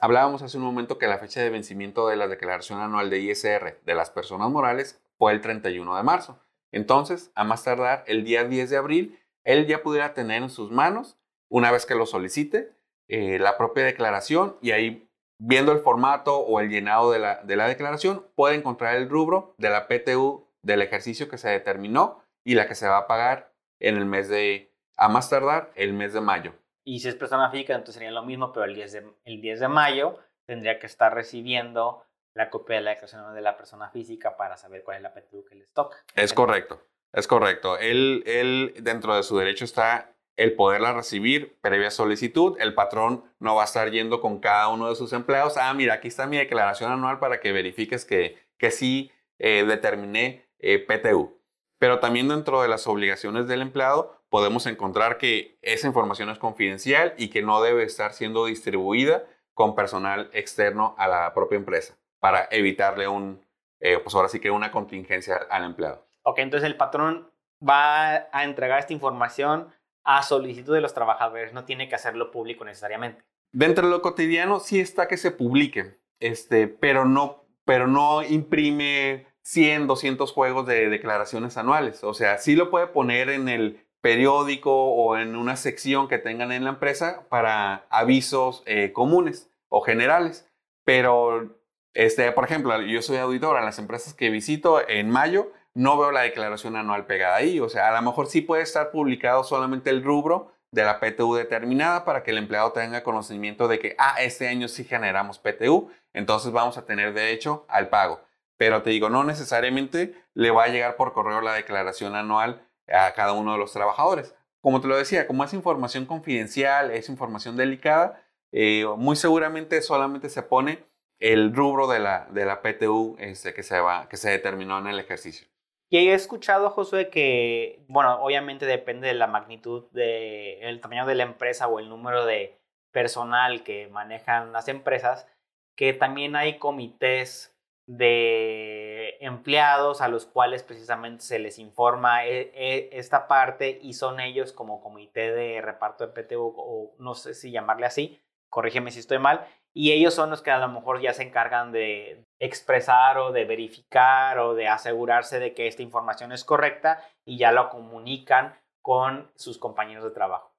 hablábamos 0.00 0.42
hace 0.42 0.58
un 0.58 0.64
momento 0.64 0.98
que 0.98 1.06
la 1.06 1.18
fecha 1.18 1.40
de 1.40 1.50
vencimiento 1.50 2.08
de 2.08 2.16
la 2.16 2.28
declaración 2.28 2.80
anual 2.80 3.10
de 3.10 3.20
ISR 3.20 3.80
de 3.84 3.94
las 3.94 4.10
personas 4.10 4.50
morales 4.50 5.00
fue 5.16 5.32
el 5.32 5.40
31 5.40 5.96
de 5.96 6.02
marzo. 6.02 6.38
Entonces, 6.72 7.30
a 7.34 7.44
más 7.44 7.64
tardar 7.64 8.04
el 8.06 8.24
día 8.24 8.44
10 8.44 8.70
de 8.70 8.76
abril, 8.76 9.18
él 9.44 9.66
ya 9.66 9.82
pudiera 9.82 10.14
tener 10.14 10.42
en 10.42 10.50
sus 10.50 10.70
manos, 10.70 11.18
una 11.48 11.70
vez 11.70 11.86
que 11.86 11.94
lo 11.94 12.06
solicite, 12.06 12.72
eh, 13.08 13.38
la 13.38 13.58
propia 13.58 13.84
declaración 13.84 14.56
y 14.62 14.70
ahí 14.70 15.10
viendo 15.44 15.72
el 15.72 15.80
formato 15.80 16.38
o 16.38 16.60
el 16.60 16.70
llenado 16.70 17.10
de 17.10 17.18
la, 17.18 17.42
de 17.42 17.56
la 17.56 17.66
declaración, 17.66 18.24
puede 18.36 18.54
encontrar 18.54 18.94
el 18.94 19.08
rubro 19.08 19.54
de 19.58 19.70
la 19.70 19.88
PTU 19.88 20.46
del 20.62 20.82
ejercicio 20.82 21.28
que 21.28 21.36
se 21.36 21.48
determinó 21.48 22.22
y 22.44 22.54
la 22.54 22.68
que 22.68 22.76
se 22.76 22.86
va 22.86 22.98
a 22.98 23.06
pagar 23.08 23.52
en 23.80 23.96
el 23.96 24.04
mes 24.04 24.28
de, 24.28 24.72
a 24.96 25.08
más 25.08 25.28
tardar, 25.28 25.72
el 25.74 25.94
mes 25.94 26.12
de 26.12 26.20
mayo. 26.20 26.54
Y 26.84 27.00
si 27.00 27.08
es 27.08 27.16
persona 27.16 27.50
física, 27.50 27.74
entonces 27.74 27.94
sería 27.94 28.12
lo 28.12 28.22
mismo, 28.22 28.52
pero 28.52 28.66
el 28.66 28.74
10 28.74 28.92
de, 28.92 29.12
el 29.24 29.40
10 29.40 29.60
de 29.60 29.68
mayo 29.68 30.18
tendría 30.46 30.78
que 30.78 30.86
estar 30.86 31.12
recibiendo 31.12 32.04
la 32.34 32.48
copia 32.48 32.76
de 32.76 32.82
la 32.82 32.90
declaración 32.90 33.34
de 33.34 33.40
la 33.40 33.56
persona 33.56 33.90
física 33.90 34.36
para 34.36 34.56
saber 34.56 34.84
cuál 34.84 34.98
es 34.98 35.02
la 35.02 35.12
PTU 35.12 35.44
que 35.44 35.56
les 35.56 35.72
toca. 35.72 35.96
Es 36.14 36.32
correcto. 36.32 36.80
Es 37.12 37.26
correcto. 37.26 37.78
Él, 37.78 38.22
él, 38.26 38.74
dentro 38.80 39.14
de 39.14 39.22
su 39.22 39.36
derecho 39.36 39.64
está 39.64 40.11
el 40.36 40.54
poderla 40.54 40.92
recibir 40.92 41.58
previa 41.60 41.90
solicitud. 41.90 42.56
El 42.60 42.74
patrón 42.74 43.24
no 43.38 43.54
va 43.54 43.62
a 43.62 43.66
estar 43.66 43.90
yendo 43.90 44.20
con 44.20 44.40
cada 44.40 44.68
uno 44.68 44.88
de 44.88 44.96
sus 44.96 45.12
empleados. 45.12 45.56
Ah, 45.56 45.72
mira, 45.74 45.94
aquí 45.94 46.08
está 46.08 46.26
mi 46.26 46.38
declaración 46.38 46.90
anual 46.92 47.18
para 47.18 47.40
que 47.40 47.52
verifiques 47.52 48.04
que, 48.04 48.38
que 48.58 48.70
sí 48.70 49.12
eh, 49.38 49.64
determiné 49.64 50.46
eh, 50.58 50.78
PTU. 50.78 51.38
Pero 51.78 51.98
también 51.98 52.28
dentro 52.28 52.62
de 52.62 52.68
las 52.68 52.86
obligaciones 52.86 53.48
del 53.48 53.60
empleado 53.60 54.22
podemos 54.28 54.66
encontrar 54.66 55.18
que 55.18 55.58
esa 55.62 55.86
información 55.86 56.30
es 56.30 56.38
confidencial 56.38 57.12
y 57.18 57.28
que 57.28 57.42
no 57.42 57.60
debe 57.60 57.82
estar 57.82 58.12
siendo 58.12 58.46
distribuida 58.46 59.24
con 59.52 59.74
personal 59.74 60.30
externo 60.32 60.94
a 60.96 61.08
la 61.08 61.34
propia 61.34 61.56
empresa 61.56 61.98
para 62.20 62.48
evitarle 62.50 63.08
un, 63.08 63.44
eh, 63.80 63.98
pues 63.98 64.14
ahora 64.14 64.28
sí 64.28 64.38
que 64.38 64.50
una 64.50 64.70
contingencia 64.70 65.36
al 65.50 65.64
empleado. 65.64 66.06
Ok, 66.22 66.38
entonces 66.38 66.68
el 66.68 66.76
patrón 66.76 67.30
va 67.60 68.28
a 68.32 68.44
entregar 68.44 68.78
esta 68.78 68.92
información 68.92 69.72
a 70.04 70.22
solicitud 70.22 70.74
de 70.74 70.80
los 70.80 70.94
trabajadores, 70.94 71.52
no 71.52 71.64
tiene 71.64 71.88
que 71.88 71.94
hacerlo 71.94 72.30
público 72.30 72.64
necesariamente. 72.64 73.24
Dentro 73.52 73.86
de 73.86 73.92
lo 73.92 74.02
cotidiano 74.02 74.60
sí 74.60 74.80
está 74.80 75.08
que 75.08 75.16
se 75.16 75.30
publique, 75.30 75.98
este, 76.20 76.68
pero, 76.68 77.04
no, 77.04 77.44
pero 77.64 77.86
no 77.86 78.22
imprime 78.22 79.26
100, 79.42 79.86
200 79.86 80.32
juegos 80.32 80.66
de 80.66 80.88
declaraciones 80.88 81.56
anuales. 81.56 82.02
O 82.04 82.14
sea, 82.14 82.38
sí 82.38 82.56
lo 82.56 82.70
puede 82.70 82.86
poner 82.86 83.28
en 83.28 83.48
el 83.48 83.84
periódico 84.00 84.72
o 84.72 85.16
en 85.16 85.36
una 85.36 85.56
sección 85.56 86.08
que 86.08 86.18
tengan 86.18 86.52
en 86.52 86.64
la 86.64 86.70
empresa 86.70 87.26
para 87.28 87.86
avisos 87.90 88.62
eh, 88.66 88.92
comunes 88.92 89.50
o 89.68 89.80
generales. 89.80 90.48
Pero, 90.84 91.60
este, 91.94 92.30
por 92.32 92.44
ejemplo, 92.44 92.80
yo 92.82 93.02
soy 93.02 93.18
auditor 93.18 93.58
en 93.58 93.64
las 93.64 93.78
empresas 93.78 94.14
que 94.14 94.30
visito 94.30 94.86
en 94.88 95.10
mayo, 95.10 95.52
no 95.74 95.98
veo 95.98 96.10
la 96.10 96.22
declaración 96.22 96.76
anual 96.76 97.06
pegada 97.06 97.36
ahí. 97.36 97.60
O 97.60 97.68
sea, 97.68 97.88
a 97.88 97.92
lo 97.92 98.02
mejor 98.02 98.26
sí 98.26 98.40
puede 98.40 98.62
estar 98.62 98.90
publicado 98.90 99.44
solamente 99.44 99.90
el 99.90 100.02
rubro 100.02 100.52
de 100.70 100.84
la 100.84 101.00
PTU 101.00 101.34
determinada 101.34 102.04
para 102.04 102.22
que 102.22 102.30
el 102.30 102.38
empleado 102.38 102.72
tenga 102.72 103.02
conocimiento 103.02 103.68
de 103.68 103.78
que, 103.78 103.94
ah, 103.98 104.16
este 104.20 104.48
año 104.48 104.68
sí 104.68 104.84
generamos 104.84 105.38
PTU, 105.38 105.90
entonces 106.14 106.50
vamos 106.50 106.78
a 106.78 106.86
tener 106.86 107.12
derecho 107.12 107.66
al 107.68 107.88
pago. 107.88 108.22
Pero 108.56 108.82
te 108.82 108.90
digo, 108.90 109.10
no 109.10 109.24
necesariamente 109.24 110.14
le 110.34 110.50
va 110.50 110.64
a 110.64 110.68
llegar 110.68 110.96
por 110.96 111.12
correo 111.12 111.40
la 111.40 111.54
declaración 111.54 112.14
anual 112.16 112.66
a 112.88 113.12
cada 113.12 113.32
uno 113.32 113.52
de 113.52 113.58
los 113.58 113.72
trabajadores. 113.72 114.34
Como 114.60 114.80
te 114.80 114.88
lo 114.88 114.96
decía, 114.96 115.26
como 115.26 115.44
es 115.44 115.52
información 115.52 116.06
confidencial, 116.06 116.90
es 116.90 117.08
información 117.08 117.56
delicada, 117.56 118.22
eh, 118.52 118.86
muy 118.96 119.16
seguramente 119.16 119.82
solamente 119.82 120.28
se 120.28 120.42
pone 120.42 120.86
el 121.18 121.54
rubro 121.54 121.86
de 121.86 121.98
la, 121.98 122.28
de 122.30 122.44
la 122.44 122.62
PTU 122.62 123.16
este, 123.18 123.54
que, 123.54 123.62
se 123.62 123.80
va, 123.80 124.08
que 124.08 124.16
se 124.16 124.30
determinó 124.30 124.78
en 124.78 124.86
el 124.86 124.98
ejercicio. 124.98 125.48
Y 125.92 125.98
he 126.08 126.14
escuchado, 126.14 126.70
Josué, 126.70 127.10
que, 127.10 127.84
bueno, 127.86 128.14
obviamente 128.22 128.64
depende 128.64 129.08
de 129.08 129.12
la 129.12 129.26
magnitud, 129.26 129.90
del 129.90 130.80
tamaño 130.80 131.04
de 131.04 131.14
la 131.14 131.24
empresa 131.24 131.68
o 131.68 131.78
el 131.80 131.90
número 131.90 132.24
de 132.24 132.58
personal 132.92 133.62
que 133.62 133.88
manejan 133.88 134.52
las 134.52 134.68
empresas, 134.68 135.28
que 135.76 135.92
también 135.92 136.34
hay 136.34 136.56
comités 136.58 137.54
de 137.84 139.18
empleados 139.20 140.00
a 140.00 140.08
los 140.08 140.24
cuales 140.24 140.62
precisamente 140.62 141.24
se 141.24 141.38
les 141.38 141.58
informa 141.58 142.24
e, 142.24 142.50
e, 142.54 142.88
esta 142.92 143.28
parte 143.28 143.78
y 143.82 143.92
son 143.92 144.18
ellos 144.18 144.54
como 144.54 144.80
comité 144.80 145.30
de 145.30 145.60
reparto 145.60 146.06
de 146.06 146.22
PTU 146.22 146.54
o 146.56 146.94
no 147.00 147.14
sé 147.14 147.34
si 147.34 147.50
llamarle 147.50 147.84
así, 147.84 148.18
corrígeme 148.48 148.92
si 148.92 149.00
estoy 149.00 149.18
mal, 149.18 149.46
y 149.74 149.92
ellos 149.92 150.14
son 150.14 150.30
los 150.30 150.42
que 150.42 150.50
a 150.50 150.58
lo 150.58 150.68
mejor 150.68 151.00
ya 151.00 151.14
se 151.14 151.22
encargan 151.22 151.72
de 151.72 152.24
expresar 152.38 153.18
o 153.18 153.32
de 153.32 153.44
verificar 153.44 154.38
o 154.38 154.54
de 154.54 154.68
asegurarse 154.68 155.38
de 155.38 155.54
que 155.54 155.66
esta 155.66 155.82
información 155.82 156.32
es 156.32 156.44
correcta 156.44 157.02
y 157.24 157.38
ya 157.38 157.52
lo 157.52 157.70
comunican 157.70 158.58
con 158.82 159.30
sus 159.36 159.58
compañeros 159.58 160.04
de 160.04 160.10
trabajo. 160.10 160.52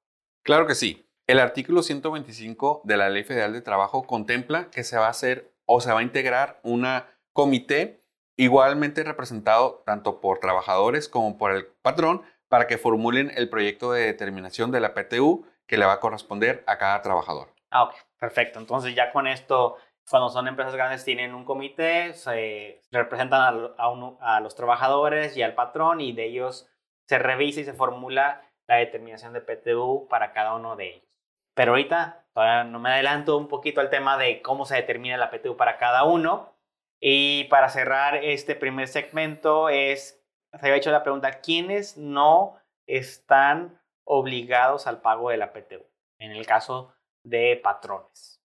Claro 0.43 0.65
que 0.65 0.75
sí. 0.75 1.07
El 1.27 1.39
artículo 1.39 1.83
125 1.83 2.81
de 2.83 2.97
la 2.97 3.09
Ley 3.09 3.23
Federal 3.23 3.53
de 3.53 3.61
Trabajo 3.61 4.03
contempla 4.03 4.69
que 4.69 4.83
se 4.83 4.97
va 4.97 5.07
a 5.07 5.11
hacer 5.11 5.53
o 5.65 5.79
se 5.79 5.91
va 5.93 5.99
a 5.99 6.03
integrar 6.03 6.59
un 6.63 6.85
comité 7.31 8.03
igualmente 8.35 9.03
representado 9.03 9.83
tanto 9.85 10.19
por 10.19 10.39
trabajadores 10.39 11.07
como 11.07 11.37
por 11.37 11.51
el 11.51 11.67
patrón 11.81 12.23
para 12.49 12.67
que 12.67 12.77
formulen 12.77 13.31
el 13.35 13.49
proyecto 13.49 13.91
de 13.93 14.05
determinación 14.05 14.71
de 14.71 14.79
la 14.79 14.93
PTU 14.93 15.45
que 15.65 15.77
le 15.77 15.85
va 15.85 15.93
a 15.93 15.99
corresponder 15.99 16.63
a 16.67 16.77
cada 16.77 17.01
trabajador. 17.01 17.53
Ah, 17.71 17.83
ok, 17.83 17.95
perfecto. 18.23 18.57
Entonces 18.57 18.95
ya 18.95 19.11
con 19.11 19.27
esto, 19.27 19.75
cuando 20.09 20.29
son 20.29 20.47
empresas 20.47 20.73
grandes, 20.73 21.03
tienen 21.03 21.35
un 21.35 21.43
comité, 21.43 22.13
se 22.13 22.79
representan 22.89 23.73
a, 23.77 24.39
los 24.39 24.55
trabajadores 24.55 25.35
y 25.35 25.41
al 25.41 25.55
patrón 25.55 25.99
y 25.99 26.13
de 26.13 26.27
ellos 26.27 26.69
se 27.05 27.19
revisa 27.19 27.59
y 27.59 27.65
se 27.65 27.73
formula 27.73 28.41
la 28.65 28.77
determinación 28.77 29.33
de 29.33 29.41
PTU 29.41 30.07
para 30.09 30.31
cada 30.31 30.55
uno 30.55 30.77
de 30.77 30.87
ellos. 30.87 31.09
Pero 31.53 31.73
ahorita 31.73 32.25
no 32.67 32.79
me 32.79 32.91
adelanto 32.91 33.37
un 33.37 33.49
poquito 33.49 33.81
al 33.81 33.89
tema 33.89 34.17
de 34.17 34.41
cómo 34.41 34.63
se 34.65 34.77
determina 34.77 35.17
la 35.17 35.29
PTU 35.29 35.57
para 35.57 35.77
cada 35.77 36.05
uno. 36.05 36.55
Y 37.01 37.43
para 37.49 37.67
cerrar 37.67 38.15
este 38.15 38.55
primer 38.55 38.87
segmento 38.87 39.67
es, 39.67 40.23
se 40.53 40.65
había 40.65 40.77
hecho 40.77 40.91
la 40.91 41.03
pregunta, 41.03 41.41
¿quiénes 41.41 41.97
no 41.97 42.57
están 42.87 43.81
obligados 44.05 44.87
al 44.87 45.01
pago 45.01 45.29
de 45.29 45.35
la 45.35 45.51
PTU? 45.51 45.85
En 46.19 46.31
el 46.31 46.45
caso 46.45 46.93
de 47.23 47.59
patrones. 47.63 48.41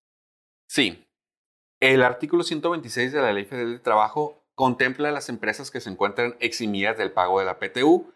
Sí. 0.68 1.06
El 1.80 2.02
artículo 2.02 2.42
126 2.42 3.12
de 3.12 3.22
la 3.22 3.32
Ley 3.32 3.44
Federal 3.44 3.72
de 3.72 3.78
Trabajo 3.78 4.44
contempla 4.54 5.12
las 5.12 5.28
empresas 5.28 5.70
que 5.70 5.80
se 5.80 5.90
encuentran 5.90 6.36
eximidas 6.40 6.98
del 6.98 7.12
pago 7.12 7.38
de 7.38 7.46
la 7.46 7.58
PTU. 7.58 8.12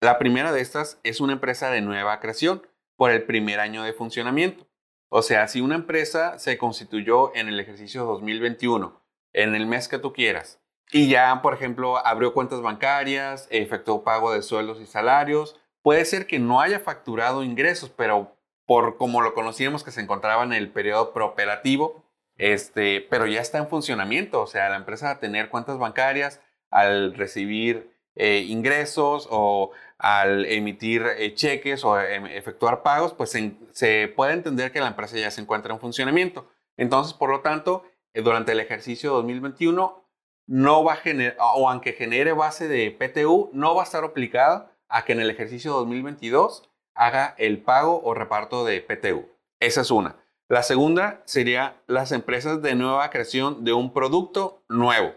La 0.00 0.18
primera 0.18 0.52
de 0.52 0.60
estas 0.60 0.98
es 1.02 1.20
una 1.20 1.34
empresa 1.34 1.70
de 1.70 1.82
nueva 1.82 2.18
creación 2.20 2.66
por 2.96 3.10
el 3.10 3.24
primer 3.24 3.60
año 3.60 3.82
de 3.82 3.92
funcionamiento. 3.92 4.66
O 5.08 5.22
sea, 5.22 5.48
si 5.48 5.60
una 5.60 5.74
empresa 5.74 6.38
se 6.38 6.58
constituyó 6.58 7.34
en 7.34 7.48
el 7.48 7.60
ejercicio 7.60 8.04
2021, 8.04 9.00
en 9.34 9.54
el 9.54 9.66
mes 9.66 9.88
que 9.88 9.98
tú 9.98 10.12
quieras, 10.12 10.60
y 10.90 11.08
ya, 11.08 11.42
por 11.42 11.54
ejemplo, 11.54 11.98
abrió 11.98 12.32
cuentas 12.32 12.62
bancarias, 12.62 13.48
efectuó 13.50 14.04
pago 14.04 14.32
de 14.32 14.42
sueldos 14.42 14.80
y 14.80 14.86
salarios, 14.86 15.60
puede 15.82 16.04
ser 16.04 16.26
que 16.26 16.38
no 16.38 16.60
haya 16.60 16.80
facturado 16.80 17.42
ingresos, 17.42 17.90
pero 17.90 18.35
por 18.66 18.96
como 18.96 19.22
lo 19.22 19.34
conocíamos 19.34 19.84
que 19.84 19.92
se 19.92 20.00
encontraba 20.00 20.42
en 20.44 20.52
el 20.52 20.70
periodo 20.70 21.12
prooperativo, 21.12 22.04
este, 22.36 23.00
pero 23.08 23.26
ya 23.26 23.40
está 23.40 23.58
en 23.58 23.68
funcionamiento, 23.68 24.42
o 24.42 24.46
sea, 24.46 24.68
la 24.68 24.76
empresa 24.76 25.06
va 25.06 25.12
a 25.12 25.20
tener 25.20 25.48
cuentas 25.48 25.78
bancarias 25.78 26.40
al 26.70 27.14
recibir 27.14 27.90
eh, 28.14 28.44
ingresos 28.48 29.28
o 29.30 29.72
al 29.98 30.46
emitir 30.46 31.04
eh, 31.18 31.34
cheques 31.34 31.84
o 31.84 32.00
em, 32.00 32.26
efectuar 32.26 32.82
pagos, 32.82 33.14
pues 33.14 33.30
se, 33.72 34.08
puede 34.08 34.32
entender 34.32 34.72
que 34.72 34.80
la 34.80 34.88
empresa 34.88 35.16
ya 35.16 35.30
se 35.30 35.40
encuentra 35.40 35.72
en 35.72 35.80
funcionamiento. 35.80 36.48
Entonces, 36.76 37.14
por 37.14 37.30
lo 37.30 37.40
tanto, 37.40 37.84
eh, 38.14 38.22
durante 38.22 38.52
el 38.52 38.60
ejercicio 38.60 39.12
2021 39.12 40.02
no 40.46 40.84
va 40.84 40.94
a 40.94 40.96
generar, 40.96 41.36
o 41.38 41.68
aunque 41.68 41.92
genere 41.92 42.32
base 42.32 42.68
de 42.68 42.90
PTU, 42.90 43.50
no 43.52 43.74
va 43.74 43.82
a 43.82 43.84
estar 43.84 44.04
aplicada 44.04 44.72
a 44.88 45.04
que 45.04 45.12
en 45.12 45.20
el 45.20 45.30
ejercicio 45.30 45.72
2022 45.72 46.70
haga 46.96 47.34
el 47.38 47.62
pago 47.62 48.00
o 48.02 48.14
reparto 48.14 48.64
de 48.64 48.80
PTU. 48.80 49.28
Esa 49.60 49.82
es 49.82 49.90
una. 49.90 50.16
La 50.48 50.62
segunda 50.62 51.22
sería 51.24 51.76
las 51.86 52.12
empresas 52.12 52.62
de 52.62 52.74
nueva 52.74 53.10
creación 53.10 53.64
de 53.64 53.72
un 53.72 53.92
producto 53.92 54.62
nuevo. 54.68 55.14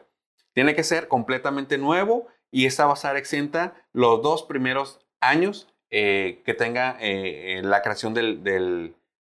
Tiene 0.54 0.76
que 0.76 0.84
ser 0.84 1.08
completamente 1.08 1.78
nuevo 1.78 2.28
y 2.52 2.66
esta 2.66 2.86
va 2.86 2.92
a 2.92 2.96
estar 2.96 3.16
exenta 3.16 3.76
los 3.94 4.22
dos 4.24 4.44
primeros 4.44 5.00
años 5.22 5.68
eh, 5.92 6.42
que 6.46 6.54
tenga 6.54 6.98
eh, 7.00 7.62
la 7.64 7.82
creación 7.82 8.14
del, 8.14 8.44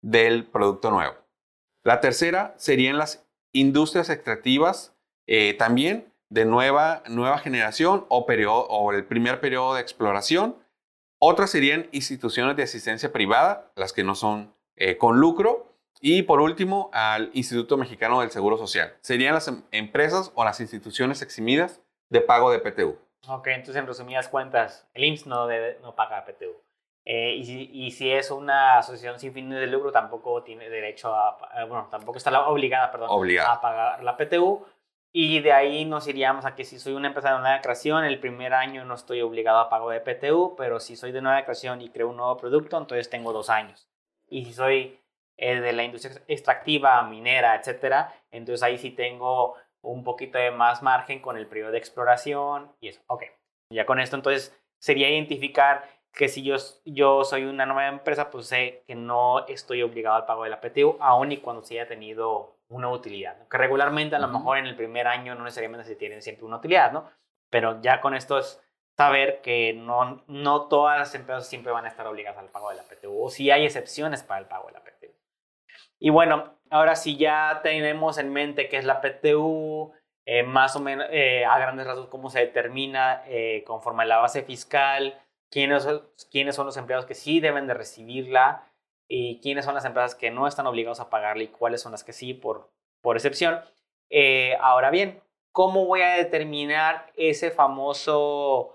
del, 0.02 0.44
producto 0.46 0.90
nuevo. 0.90 1.14
La 1.84 2.00
tercera 2.00 2.54
serían 2.56 2.98
las 2.98 3.24
industrias 3.52 4.10
extractivas 4.10 4.94
eh, 5.26 5.54
también 5.54 6.12
de 6.28 6.44
nueva, 6.44 7.02
nueva 7.08 7.38
generación 7.38 8.04
o, 8.08 8.26
periodo, 8.26 8.66
o 8.68 8.92
el 8.92 9.04
primer 9.04 9.40
periodo 9.40 9.74
de 9.74 9.80
exploración 9.80 10.56
otras 11.26 11.50
serían 11.50 11.88
instituciones 11.90 12.54
de 12.56 12.64
asistencia 12.64 13.10
privada, 13.10 13.70
las 13.76 13.94
que 13.94 14.04
no 14.04 14.14
son 14.14 14.54
eh, 14.76 14.98
con 14.98 15.20
lucro. 15.20 15.72
Y 16.00 16.22
por 16.22 16.42
último, 16.42 16.90
al 16.92 17.30
Instituto 17.32 17.78
Mexicano 17.78 18.20
del 18.20 18.30
Seguro 18.30 18.58
Social. 18.58 18.94
Serían 19.00 19.32
las 19.32 19.48
em, 19.48 19.62
empresas 19.70 20.32
o 20.34 20.44
las 20.44 20.60
instituciones 20.60 21.22
eximidas 21.22 21.80
de 22.10 22.20
pago 22.20 22.50
de 22.50 22.58
PTU. 22.58 22.98
Ok, 23.26 23.46
entonces 23.46 23.76
en 23.76 23.86
resumidas 23.86 24.28
cuentas, 24.28 24.86
el 24.92 25.04
IMSS 25.04 25.26
no, 25.26 25.46
debe, 25.46 25.78
no 25.80 25.94
paga 25.94 26.26
PTU. 26.26 26.52
Eh, 27.06 27.36
y, 27.36 27.44
si, 27.44 27.70
y, 27.72 27.90
si, 27.90 28.10
es 28.10 28.30
una 28.30 28.78
asociación 28.78 29.18
sin 29.18 29.32
fines 29.32 29.58
de 29.58 29.66
lucro, 29.66 29.92
tampoco 29.92 30.42
tiene 30.42 30.68
derecho 30.68 31.14
a, 31.14 31.38
bueno, 31.66 31.88
tampoco 31.90 32.18
está 32.18 32.48
obligada, 32.48 32.90
perdón, 32.90 33.08
a 33.40 33.60
pagar 33.60 34.02
la 34.02 34.16
PTU. 34.16 34.66
Y 35.16 35.38
de 35.42 35.52
ahí 35.52 35.84
nos 35.84 36.08
iríamos 36.08 36.44
a 36.44 36.56
que 36.56 36.64
si 36.64 36.80
soy 36.80 36.94
una 36.94 37.06
empresa 37.06 37.32
de 37.32 37.38
nueva 37.38 37.60
creación, 37.60 38.04
el 38.04 38.18
primer 38.18 38.52
año 38.52 38.84
no 38.84 38.94
estoy 38.94 39.22
obligado 39.22 39.60
a 39.60 39.68
pago 39.68 39.90
de 39.90 40.00
PTU, 40.00 40.56
pero 40.56 40.80
si 40.80 40.96
soy 40.96 41.12
de 41.12 41.22
nueva 41.22 41.44
creación 41.44 41.80
y 41.80 41.90
creo 41.90 42.08
un 42.08 42.16
nuevo 42.16 42.36
producto, 42.36 42.76
entonces 42.76 43.08
tengo 43.08 43.32
dos 43.32 43.48
años. 43.48 43.88
Y 44.28 44.44
si 44.44 44.52
soy 44.52 44.98
eh, 45.36 45.60
de 45.60 45.72
la 45.72 45.84
industria 45.84 46.20
extractiva, 46.26 47.00
minera, 47.04 47.54
etcétera, 47.54 48.12
entonces 48.32 48.64
ahí 48.64 48.76
sí 48.76 48.90
tengo 48.90 49.54
un 49.82 50.02
poquito 50.02 50.36
de 50.36 50.50
más 50.50 50.82
margen 50.82 51.20
con 51.20 51.36
el 51.36 51.46
periodo 51.46 51.70
de 51.70 51.78
exploración 51.78 52.72
y 52.80 52.88
eso. 52.88 53.00
Ok, 53.06 53.22
ya 53.70 53.86
con 53.86 54.00
esto 54.00 54.16
entonces 54.16 54.60
sería 54.78 55.08
identificar 55.08 55.88
que 56.12 56.26
si 56.26 56.42
yo, 56.42 56.56
yo 56.84 57.22
soy 57.22 57.44
una 57.44 57.66
nueva 57.66 57.86
empresa, 57.86 58.32
pues 58.32 58.46
sé 58.48 58.82
que 58.88 58.96
no 58.96 59.46
estoy 59.46 59.82
obligado 59.82 60.16
al 60.16 60.26
pago 60.26 60.42
de 60.42 60.50
la 60.50 60.60
PTU, 60.60 60.96
aun 60.98 61.30
y 61.30 61.36
cuando 61.36 61.62
se 61.62 61.74
haya 61.74 61.86
tenido 61.86 62.53
una 62.68 62.88
utilidad. 62.90 63.48
Que 63.48 63.58
regularmente, 63.58 64.16
a 64.16 64.18
lo 64.18 64.28
mejor 64.28 64.58
en 64.58 64.66
el 64.66 64.76
primer 64.76 65.06
año, 65.06 65.34
no 65.34 65.44
necesariamente 65.44 65.86
se 65.86 65.96
tienen 65.96 66.22
siempre 66.22 66.44
una 66.44 66.56
utilidad, 66.56 66.92
¿no? 66.92 67.10
Pero 67.50 67.80
ya 67.82 68.00
con 68.00 68.14
esto 68.14 68.38
es 68.38 68.60
saber 68.96 69.40
que 69.42 69.74
no, 69.74 70.24
no 70.26 70.68
todas 70.68 70.98
las 70.98 71.14
empresas 71.14 71.48
siempre 71.48 71.72
van 71.72 71.84
a 71.84 71.88
estar 71.88 72.06
obligadas 72.06 72.38
al 72.38 72.48
pago 72.48 72.70
de 72.70 72.76
la 72.76 72.82
PTU, 72.82 73.24
o 73.24 73.30
si 73.30 73.50
hay 73.50 73.64
excepciones 73.64 74.22
para 74.22 74.40
el 74.40 74.46
pago 74.46 74.68
de 74.68 74.72
la 74.72 74.80
PTU. 74.80 75.12
Y 75.98 76.10
bueno, 76.10 76.58
ahora 76.70 76.96
sí 76.96 77.16
ya 77.16 77.60
tenemos 77.62 78.18
en 78.18 78.32
mente 78.32 78.68
qué 78.68 78.78
es 78.78 78.84
la 78.84 79.00
PTU, 79.00 79.92
eh, 80.26 80.42
más 80.42 80.74
o 80.76 80.80
menos 80.80 81.06
eh, 81.10 81.44
a 81.44 81.58
grandes 81.58 81.86
rasgos 81.86 82.08
cómo 82.08 82.30
se 82.30 82.40
determina 82.40 83.22
eh, 83.26 83.62
conforme 83.66 84.04
a 84.04 84.06
la 84.06 84.18
base 84.18 84.42
fiscal, 84.42 85.20
quiénes, 85.50 85.86
quiénes 86.30 86.56
son 86.56 86.66
los 86.66 86.76
empleados 86.76 87.04
que 87.04 87.14
sí 87.14 87.40
deben 87.40 87.66
de 87.66 87.74
recibirla 87.74 88.64
y 89.08 89.40
quiénes 89.40 89.64
son 89.64 89.74
las 89.74 89.84
empresas 89.84 90.14
que 90.14 90.30
no 90.30 90.46
están 90.46 90.66
obligados 90.66 91.00
a 91.00 91.10
pagarla 91.10 91.42
y 91.42 91.48
cuáles 91.48 91.80
son 91.80 91.92
las 91.92 92.04
que 92.04 92.12
sí 92.12 92.34
por, 92.34 92.70
por 93.02 93.16
excepción. 93.16 93.60
ahora 94.60 94.90
bien, 94.90 95.20
¿cómo 95.52 95.86
voy 95.86 96.02
a 96.02 96.16
determinar 96.16 97.06
ese 97.16 97.50
famoso 97.50 98.74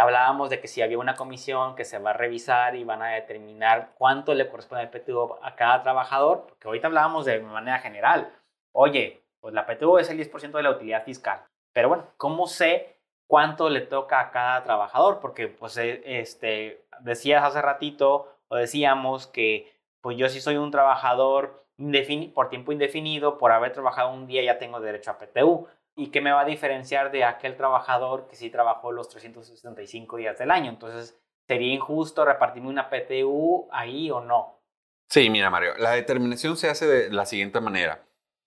hablábamos 0.00 0.50
de 0.50 0.60
que 0.60 0.68
si 0.68 0.82
había 0.82 0.98
una 0.98 1.14
comisión 1.14 1.76
que 1.76 1.84
se 1.84 1.98
va 1.98 2.10
a 2.10 2.14
revisar 2.14 2.74
y 2.74 2.84
van 2.84 3.02
a 3.02 3.08
determinar 3.08 3.92
cuánto 3.96 4.34
le 4.34 4.48
corresponde 4.48 4.82
al 4.82 4.90
PTU 4.90 5.36
a 5.42 5.54
cada 5.54 5.82
trabajador, 5.82 6.46
porque 6.48 6.66
ahorita 6.66 6.88
hablábamos 6.88 7.24
de 7.24 7.40
manera 7.40 7.78
general. 7.78 8.32
Oye, 8.72 9.22
pues 9.40 9.54
la 9.54 9.66
PTU 9.66 9.98
es 9.98 10.10
el 10.10 10.18
10% 10.18 10.52
de 10.52 10.62
la 10.62 10.70
utilidad 10.70 11.04
fiscal. 11.04 11.42
Pero 11.72 11.88
bueno, 11.88 12.06
¿cómo 12.16 12.46
sé 12.46 12.96
cuánto 13.26 13.68
le 13.70 13.80
toca 13.82 14.20
a 14.20 14.30
cada 14.30 14.62
trabajador? 14.64 15.20
Porque 15.20 15.48
pues 15.48 15.76
e, 15.76 16.02
este, 16.20 16.84
decías 17.00 17.44
hace 17.44 17.62
ratito 17.62 18.36
o 18.50 18.56
decíamos 18.56 19.26
que 19.26 19.72
pues 20.00 20.16
yo 20.16 20.28
si 20.28 20.40
soy 20.40 20.56
un 20.56 20.70
trabajador 20.70 21.66
por 22.34 22.50
tiempo 22.50 22.72
indefinido, 22.72 23.38
por 23.38 23.52
haber 23.52 23.72
trabajado 23.72 24.12
un 24.12 24.26
día 24.26 24.42
ya 24.42 24.58
tengo 24.58 24.80
derecho 24.80 25.10
a 25.10 25.18
PTU. 25.18 25.66
¿Y 25.96 26.10
qué 26.10 26.20
me 26.20 26.32
va 26.32 26.42
a 26.42 26.44
diferenciar 26.44 27.10
de 27.10 27.24
aquel 27.24 27.56
trabajador 27.56 28.28
que 28.28 28.36
sí 28.36 28.50
trabajó 28.50 28.92
los 28.92 29.08
365 29.08 30.16
días 30.18 30.38
del 30.38 30.50
año? 30.50 30.70
Entonces, 30.70 31.18
¿sería 31.48 31.72
injusto 31.72 32.24
repartirme 32.24 32.68
una 32.68 32.90
PTU 32.90 33.68
ahí 33.72 34.10
o 34.10 34.20
no? 34.20 34.60
Sí, 35.08 35.30
mira 35.30 35.50
Mario, 35.50 35.72
la 35.78 35.92
determinación 35.92 36.56
se 36.56 36.68
hace 36.68 36.86
de 36.86 37.10
la 37.10 37.26
siguiente 37.26 37.60
manera 37.60 38.04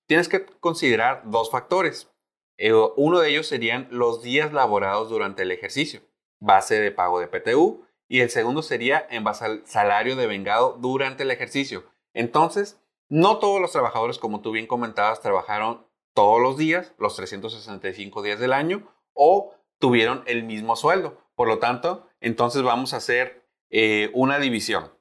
tienes 0.07 0.29
que 0.29 0.45
considerar 0.45 1.21
dos 1.25 1.51
factores. 1.51 2.09
Eh, 2.57 2.73
uno 2.95 3.19
de 3.19 3.29
ellos 3.29 3.47
serían 3.47 3.87
los 3.89 4.21
días 4.21 4.53
laborados 4.53 5.09
durante 5.09 5.43
el 5.43 5.51
ejercicio, 5.51 6.01
base 6.39 6.79
de 6.79 6.91
pago 6.91 7.19
de 7.19 7.27
PTU, 7.27 7.85
y 8.13 8.21
el 8.21 8.29
segundo 8.29 8.61
sería 8.61 9.07
en 9.09 9.23
base 9.23 9.43
al 9.43 9.65
salario 9.65 10.15
de 10.15 10.27
vengado 10.27 10.77
durante 10.79 11.23
el 11.23 11.31
ejercicio. 11.31 11.85
Entonces, 12.13 12.79
no 13.09 13.39
todos 13.39 13.59
los 13.59 13.71
trabajadores, 13.71 14.19
como 14.19 14.41
tú 14.41 14.51
bien 14.51 14.67
comentabas, 14.67 15.19
trabajaron 15.19 15.87
todos 16.13 16.39
los 16.39 16.55
días, 16.55 16.93
los 16.99 17.15
365 17.15 18.21
días 18.21 18.39
del 18.39 18.53
año, 18.53 18.87
o 19.13 19.55
tuvieron 19.79 20.21
el 20.27 20.43
mismo 20.43 20.75
sueldo. 20.75 21.17
Por 21.33 21.47
lo 21.47 21.57
tanto, 21.57 22.07
entonces 22.21 22.61
vamos 22.61 22.93
a 22.93 22.97
hacer 22.97 23.47
eh, 23.71 24.11
una 24.13 24.37
división. 24.37 24.93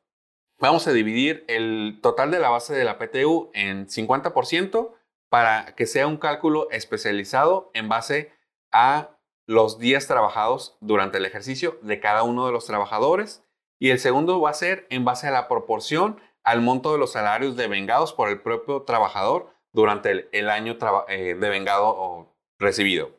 Vamos 0.59 0.87
a 0.87 0.93
dividir 0.95 1.45
el 1.49 1.99
total 2.01 2.31
de 2.31 2.39
la 2.39 2.49
base 2.49 2.73
de 2.73 2.85
la 2.85 2.97
PTU 2.97 3.51
en 3.53 3.89
50% 3.89 4.91
para 5.29 5.75
que 5.75 5.85
sea 5.85 6.07
un 6.07 6.17
cálculo 6.17 6.71
especializado 6.71 7.71
en 7.75 7.91
base 7.91 8.33
a 8.71 9.19
los 9.47 9.79
días 9.79 10.07
trabajados 10.07 10.77
durante 10.81 11.19
el 11.19 11.27
ejercicio 11.27 11.79
de 11.83 12.01
cada 12.01 12.23
uno 12.23 12.47
de 12.47 12.53
los 12.53 12.67
trabajadores. 12.67 13.45
Y 13.81 13.91
el 13.91 13.99
segundo 13.99 14.41
va 14.41 14.51
a 14.51 14.55
ser 14.55 14.87
en 14.91 15.05
base 15.05 15.27
a 15.27 15.33
la 15.33 15.49
proporción 15.49 16.21
al 16.45 16.61
monto 16.61 16.93
de 16.93 16.99
los 16.99 17.13
salarios 17.13 17.57
devengados 17.57 18.13
por 18.13 18.29
el 18.29 18.41
propio 18.41 18.83
trabajador 18.83 19.53
durante 19.73 20.29
el, 20.33 20.51
año 20.51 20.77
eh, 21.09 21.35
devengado 21.35 21.89
o 21.89 22.35
recibido. 22.59 23.11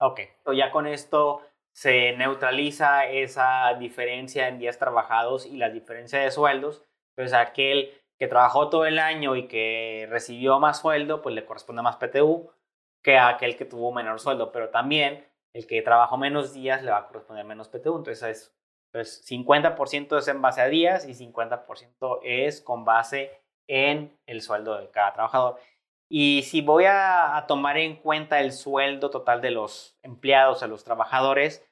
Ok, 0.00 0.20
ya 0.54 0.70
con 0.70 0.86
esto 0.86 1.40
se 1.72 2.12
neutraliza 2.16 3.06
esa 3.06 3.74
diferencia 3.74 4.48
en 4.48 4.58
días 4.58 4.78
trabajados 4.78 5.46
y 5.46 5.56
la 5.56 5.70
diferencia 5.70 6.20
de 6.20 6.30
sueldos. 6.30 6.82
Pues 7.16 7.32
aquel 7.32 7.92
que 8.18 8.28
trabajó 8.28 8.68
todo 8.68 8.86
el 8.86 8.98
año 8.98 9.34
y 9.36 9.48
que 9.48 10.06
recibió 10.08 10.60
más 10.60 10.80
sueldo, 10.80 11.22
pues 11.22 11.34
le 11.34 11.44
corresponde 11.44 11.82
más 11.82 11.96
PTU 11.96 12.50
que 13.02 13.18
aquel 13.18 13.56
que 13.56 13.64
tuvo 13.64 13.92
menor 13.92 14.20
sueldo. 14.20 14.52
Pero 14.52 14.70
también 14.70 15.26
el 15.54 15.66
que 15.66 15.82
trabajó 15.82 16.16
menos 16.16 16.52
días 16.52 16.82
le 16.82 16.90
va 16.90 16.98
a 16.98 17.06
corresponder 17.06 17.44
menos 17.44 17.68
PTU. 17.68 17.96
Entonces 17.96 18.22
es 18.22 18.54
pues 18.94 19.26
50% 19.28 20.18
es 20.18 20.28
en 20.28 20.40
base 20.40 20.60
a 20.60 20.68
días 20.68 21.08
y 21.08 21.14
50% 21.14 22.20
es 22.22 22.60
con 22.60 22.84
base 22.84 23.42
en 23.68 24.16
el 24.26 24.40
sueldo 24.40 24.78
de 24.78 24.88
cada 24.90 25.12
trabajador. 25.14 25.58
Y 26.08 26.42
si 26.42 26.60
voy 26.60 26.84
a, 26.86 27.44
tomar 27.48 27.76
en 27.76 27.96
cuenta 27.96 28.40
el 28.40 28.52
sueldo 28.52 29.10
total 29.10 29.40
de 29.40 29.50
los 29.50 29.98
empleados, 30.02 30.60
de 30.60 30.68
los 30.68 30.84
trabajadores, 30.84 31.66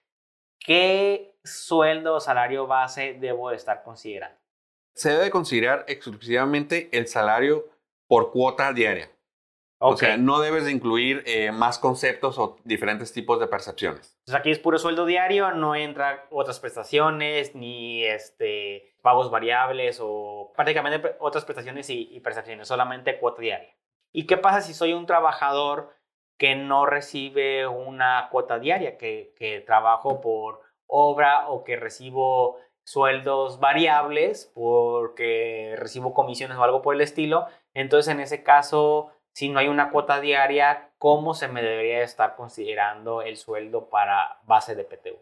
¿qué 0.58 1.36
sueldo 1.44 2.16
o 2.16 2.20
salario 2.20 2.66
base 2.66 3.14
debo 3.20 3.50
de 3.50 3.56
estar 3.56 3.84
considerando? 3.84 4.36
Se 4.96 5.10
debe 5.10 5.30
considerar 5.30 5.84
exclusivamente 5.86 6.88
el 6.90 7.06
salario 7.06 7.68
por 8.08 8.32
cuota 8.32 8.72
diaria. 8.72 9.12
O 9.84 9.96
sea, 9.96 10.16
no 10.16 10.40
debes 10.40 10.64
de 10.64 10.70
incluir 10.70 11.24
eh, 11.26 11.50
más 11.50 11.78
conceptos 11.78 12.38
o 12.38 12.56
diferentes 12.64 13.12
tipos 13.12 13.40
de 13.40 13.48
percepciones. 13.48 14.16
Entonces 14.20 14.34
aquí 14.34 14.50
es 14.50 14.58
puro 14.60 14.78
sueldo 14.78 15.06
diario, 15.06 15.50
no 15.52 15.74
entra 15.74 16.26
otras 16.30 16.60
prestaciones 16.60 17.56
ni 17.56 18.04
este, 18.04 18.94
pagos 19.02 19.30
variables 19.30 19.98
o 20.00 20.52
prácticamente 20.54 21.16
otras 21.18 21.44
prestaciones 21.44 21.90
y, 21.90 22.08
y 22.12 22.20
percepciones, 22.20 22.68
solamente 22.68 23.18
cuota 23.18 23.42
diaria. 23.42 23.74
¿Y 24.12 24.26
qué 24.26 24.36
pasa 24.36 24.60
si 24.60 24.72
soy 24.72 24.92
un 24.92 25.06
trabajador 25.06 25.90
que 26.38 26.54
no 26.54 26.86
recibe 26.86 27.66
una 27.66 28.28
cuota 28.30 28.58
diaria, 28.58 28.98
que, 28.98 29.34
que 29.36 29.60
trabajo 29.60 30.20
por 30.20 30.60
obra 30.86 31.48
o 31.48 31.64
que 31.64 31.76
recibo 31.76 32.58
sueldos 32.84 33.60
variables 33.60 34.50
porque 34.54 35.74
recibo 35.76 36.14
comisiones 36.14 36.56
o 36.56 36.62
algo 36.62 36.82
por 36.82 36.94
el 36.94 37.00
estilo? 37.00 37.46
Entonces, 37.74 38.12
en 38.12 38.20
ese 38.20 38.42
caso, 38.42 39.12
si 39.32 39.48
no 39.48 39.58
hay 39.58 39.68
una 39.68 39.90
cuota 39.90 40.20
diaria, 40.20 40.90
¿cómo 40.98 41.34
se 41.34 41.48
me 41.48 41.62
debería 41.62 42.02
estar 42.02 42.36
considerando 42.36 43.22
el 43.22 43.36
sueldo 43.36 43.88
para 43.88 44.40
base 44.44 44.74
de 44.74 44.84
PTU? 44.84 45.18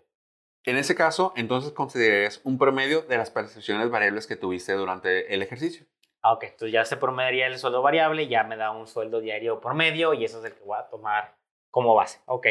En 0.65 0.77
ese 0.77 0.95
caso, 0.95 1.33
entonces 1.37 1.73
considerarías 1.73 2.41
un 2.45 2.59
promedio 2.59 3.03
de 3.03 3.17
las 3.17 3.31
percepciones 3.31 3.91
variables 3.91 4.27
que 4.27 4.37
tuviste 4.37 4.73
durante 4.75 5.33
el 5.33 5.43
ejercicio. 5.43 5.87
Ah, 6.23 6.33
ok, 6.33 6.45
entonces 6.45 6.73
ya 6.73 6.85
se 6.85 6.99
promediaría 6.99 7.47
el 7.47 7.59
sueldo 7.59 7.81
variable, 7.81 8.29
ya 8.29 8.45
me 8.45 8.57
da 8.57 8.73
un 8.73 8.87
sueldo 8.87 9.21
diario 9.21 9.61
promedio 9.61 10.13
y 10.13 10.25
eso 10.25 10.39
es 10.41 10.45
el 10.45 10.55
que 10.55 10.65
voy 10.65 10.79
a 10.79 10.89
tomar 10.89 11.37
como 11.71 11.95
base. 11.95 12.21
Ok. 12.27 12.47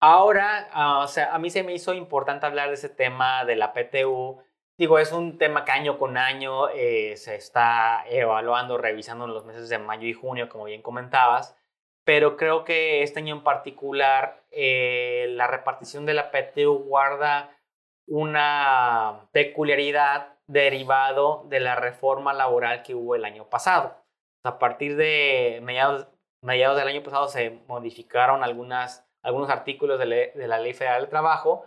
Ahora, 0.00 0.68
ah, 0.72 1.00
o 1.00 1.08
sea, 1.08 1.34
a 1.34 1.38
mí 1.38 1.50
se 1.50 1.62
me 1.62 1.72
hizo 1.72 1.94
importante 1.94 2.46
hablar 2.46 2.68
de 2.68 2.74
ese 2.74 2.88
tema 2.88 3.44
de 3.44 3.56
la 3.56 3.72
PTU. 3.72 4.42
Digo, 4.78 5.00
es 5.00 5.10
un 5.10 5.38
tema 5.38 5.64
que 5.64 5.72
año 5.72 5.98
con 5.98 6.16
año 6.16 6.68
eh, 6.68 7.16
se 7.16 7.34
está 7.34 8.04
evaluando, 8.08 8.78
revisando 8.78 9.24
en 9.24 9.34
los 9.34 9.44
meses 9.44 9.68
de 9.68 9.78
mayo 9.78 10.06
y 10.06 10.12
junio, 10.12 10.48
como 10.48 10.64
bien 10.66 10.82
comentabas, 10.82 11.56
pero 12.04 12.36
creo 12.36 12.64
que 12.64 13.02
este 13.02 13.18
año 13.18 13.34
en 13.34 13.42
particular 13.42 14.44
eh, 14.52 15.26
la 15.30 15.48
repartición 15.48 16.06
de 16.06 16.14
la 16.14 16.30
PTU 16.30 16.84
guarda 16.84 17.58
una 18.06 19.28
peculiaridad 19.32 20.36
derivado 20.46 21.44
de 21.48 21.58
la 21.58 21.74
reforma 21.74 22.32
laboral 22.32 22.84
que 22.84 22.94
hubo 22.94 23.16
el 23.16 23.24
año 23.24 23.48
pasado. 23.50 23.96
A 24.44 24.60
partir 24.60 24.96
de 24.96 25.58
mediados, 25.60 26.06
mediados 26.40 26.78
del 26.78 26.86
año 26.86 27.02
pasado 27.02 27.26
se 27.28 27.50
modificaron 27.66 28.44
algunas, 28.44 29.04
algunos 29.22 29.50
artículos 29.50 29.98
de, 29.98 30.32
de 30.34 30.48
la 30.48 30.60
Ley 30.60 30.72
Federal 30.72 31.00
del 31.00 31.10
Trabajo 31.10 31.66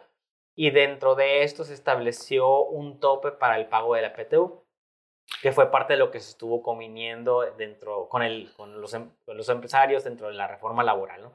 y 0.61 0.69
dentro 0.69 1.15
de 1.15 1.41
esto 1.41 1.63
se 1.63 1.73
estableció 1.73 2.65
un 2.65 2.99
tope 2.99 3.31
para 3.31 3.57
el 3.57 3.65
pago 3.65 3.95
de 3.95 4.03
la 4.03 4.13
PTU, 4.13 4.63
que 5.41 5.51
fue 5.51 5.71
parte 5.71 5.93
de 5.93 5.97
lo 5.97 6.11
que 6.11 6.19
se 6.19 6.29
estuvo 6.29 6.61
conviniendo 6.61 7.41
dentro, 7.57 8.07
con, 8.07 8.21
el, 8.21 8.53
con, 8.53 8.79
los, 8.79 8.93
em, 8.93 9.09
con 9.25 9.37
los 9.37 9.49
empresarios 9.49 10.03
dentro 10.03 10.27
de 10.27 10.35
la 10.35 10.47
reforma 10.47 10.83
laboral. 10.83 11.23
¿no? 11.23 11.33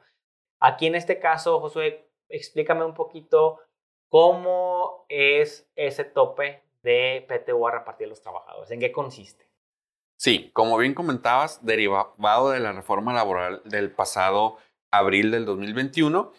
Aquí 0.60 0.86
en 0.86 0.94
este 0.94 1.18
caso, 1.18 1.58
Josué, 1.58 2.08
explícame 2.28 2.84
un 2.84 2.94
poquito 2.94 3.58
cómo 4.08 5.04
es 5.08 5.68
ese 5.74 6.04
tope 6.04 6.62
de 6.84 7.26
PTU 7.28 7.66
a 7.66 7.72
repartir 7.72 8.06
a 8.06 8.10
los 8.10 8.22
trabajadores? 8.22 8.70
¿En 8.70 8.78
qué 8.78 8.92
consiste? 8.92 9.50
Sí, 10.16 10.52
como 10.52 10.78
bien 10.78 10.94
comentabas, 10.94 11.66
derivado 11.66 12.50
de 12.50 12.60
la 12.60 12.70
reforma 12.70 13.12
laboral 13.12 13.60
del 13.64 13.90
pasado 13.90 14.58
abril 14.92 15.32
del 15.32 15.46
2021, 15.46 16.30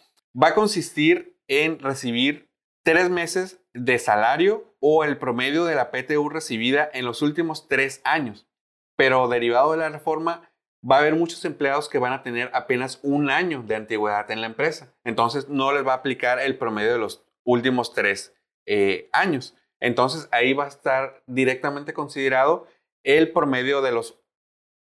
va 0.42 0.48
a 0.48 0.54
consistir 0.54 1.36
en 1.48 1.80
recibir 1.80 2.47
tres 2.88 3.10
meses 3.10 3.60
de 3.74 3.98
salario 3.98 4.74
o 4.80 5.04
el 5.04 5.18
promedio 5.18 5.66
de 5.66 5.74
la 5.74 5.90
PTU 5.90 6.30
recibida 6.30 6.88
en 6.94 7.04
los 7.04 7.20
últimos 7.20 7.68
tres 7.68 8.00
años. 8.02 8.48
Pero 8.96 9.28
derivado 9.28 9.72
de 9.72 9.76
la 9.76 9.90
reforma, 9.90 10.50
va 10.82 10.96
a 10.96 11.00
haber 11.00 11.14
muchos 11.14 11.44
empleados 11.44 11.90
que 11.90 11.98
van 11.98 12.14
a 12.14 12.22
tener 12.22 12.50
apenas 12.54 12.98
un 13.02 13.28
año 13.28 13.62
de 13.62 13.76
antigüedad 13.76 14.30
en 14.30 14.40
la 14.40 14.46
empresa. 14.46 14.94
Entonces, 15.04 15.50
no 15.50 15.70
les 15.72 15.86
va 15.86 15.92
a 15.92 15.96
aplicar 15.96 16.40
el 16.40 16.56
promedio 16.56 16.92
de 16.92 16.98
los 16.98 17.22
últimos 17.44 17.92
tres 17.92 18.34
eh, 18.64 19.10
años. 19.12 19.54
Entonces 19.80 20.26
ahí 20.32 20.54
va 20.54 20.64
a 20.64 20.68
estar 20.68 21.22
directamente 21.26 21.92
considerado 21.92 22.68
el 23.04 23.32
promedio 23.32 23.82
de 23.82 23.92
los 23.92 24.18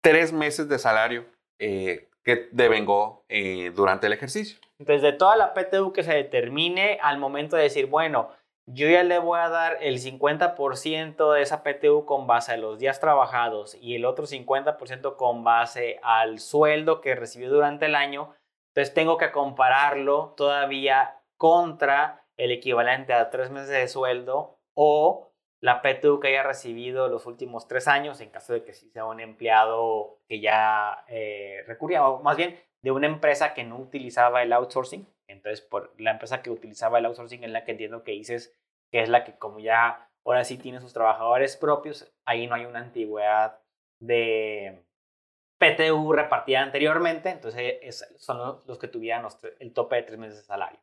tres 0.03 0.33
meses 0.33 0.69
de 0.69 0.79
salario 0.79 1.27
eh, 1.59 2.08
que 2.29 2.51
devengó 2.53 3.25
eh, 3.31 3.73
durante 3.75 4.07
el 4.07 4.13
ejercicio. 4.13 4.59
Entonces, 4.79 5.01
de 5.01 5.13
toda 5.15 5.35
la 5.35 5.55
PTU 5.55 5.95
que 5.95 6.03
se 6.03 6.13
determine 6.13 6.99
al 7.01 7.17
momento 7.17 7.57
de 7.57 7.63
decir, 7.63 7.87
bueno, 7.87 8.29
yo 8.67 8.87
ya 8.87 9.03
le 9.03 9.19
voy 9.19 9.41
a 9.41 9.49
dar 9.49 9.79
el 9.81 9.99
50% 9.99 11.33
de 11.33 11.41
esa 11.41 11.63
PTU 11.63 12.05
con 12.05 12.27
base 12.27 12.53
a 12.53 12.59
los 12.59 12.79
días 12.79 13.01
trabajados 13.01 13.79
y 13.81 13.95
el 13.95 14.05
otro 14.05 14.27
50% 14.27 15.17
con 15.17 15.43
base 15.43 15.99
al 16.03 16.39
sueldo 16.39 17.01
que 17.01 17.15
recibió 17.15 17.49
durante 17.49 17.87
el 17.87 17.95
año, 17.95 18.35
entonces 18.75 18.93
tengo 18.93 19.17
que 19.17 19.33
compararlo 19.33 20.35
todavía 20.37 21.17
contra 21.39 22.27
el 22.37 22.51
equivalente 22.51 23.15
a 23.15 23.31
tres 23.31 23.51
meses 23.51 23.71
de 23.71 23.89
sueldo 23.89 24.59
o 24.75 25.28
la 25.61 25.83
PTU 25.83 26.21
que 26.21 26.29
haya 26.29 26.43
recibido 26.43 27.09
los 27.09 27.27
últimos 27.27 27.67
tres 27.67 27.89
años, 27.89 28.21
en 28.21 28.31
caso 28.31 28.53
de 28.53 28.65
que 28.65 28.75
sí 28.75 28.91
sea 28.91 29.07
un 29.07 29.21
empleado 29.21 30.21
que 30.29 30.41
ya 30.41 31.05
eh, 31.09 31.65
recurría, 31.67 32.07
o 32.07 32.23
más 32.23 32.37
bien 32.37 32.59
de 32.83 32.93
una 32.93 33.07
empresa 33.07 33.55
que 33.55 33.65
no 33.65 33.77
utilizaba 33.77 34.43
el 34.43 34.53
outsourcing. 34.53 35.07
Entonces, 35.27 35.61
por 35.61 35.93
la 36.01 36.13
empresa 36.13 36.43
que 36.43 36.51
utilizaba 36.51 36.99
el 36.99 37.07
outsourcing 37.07 37.45
es 37.45 37.51
la 37.51 37.65
que 37.65 37.73
entiendo 37.73 38.05
que 38.05 38.13
dices 38.13 38.57
que 38.91 39.03
es 39.03 39.09
la 39.09 39.25
que 39.25 39.37
como 39.37 39.59
ya 39.59 40.11
ahora 40.25 40.45
sí 40.45 40.59
tiene 40.59 40.81
sus 40.81 40.93
trabajadores 40.93 41.57
propios, 41.57 42.13
ahí 42.25 42.47
no 42.47 42.55
hay 42.55 42.65
una 42.65 42.81
antigüedad 42.81 43.61
de 44.01 44.85
PTU 45.59 46.13
repartida 46.13 46.63
anteriormente, 46.63 47.31
entonces 47.31 48.05
son 48.17 48.63
los, 48.67 48.79
que 48.79 48.89
tuvieran 48.89 49.27
el 49.59 49.73
tope 49.73 49.97
de 49.97 50.03
tres 50.03 50.19
meses 50.19 50.39
de 50.39 50.45
salario. 50.45 50.81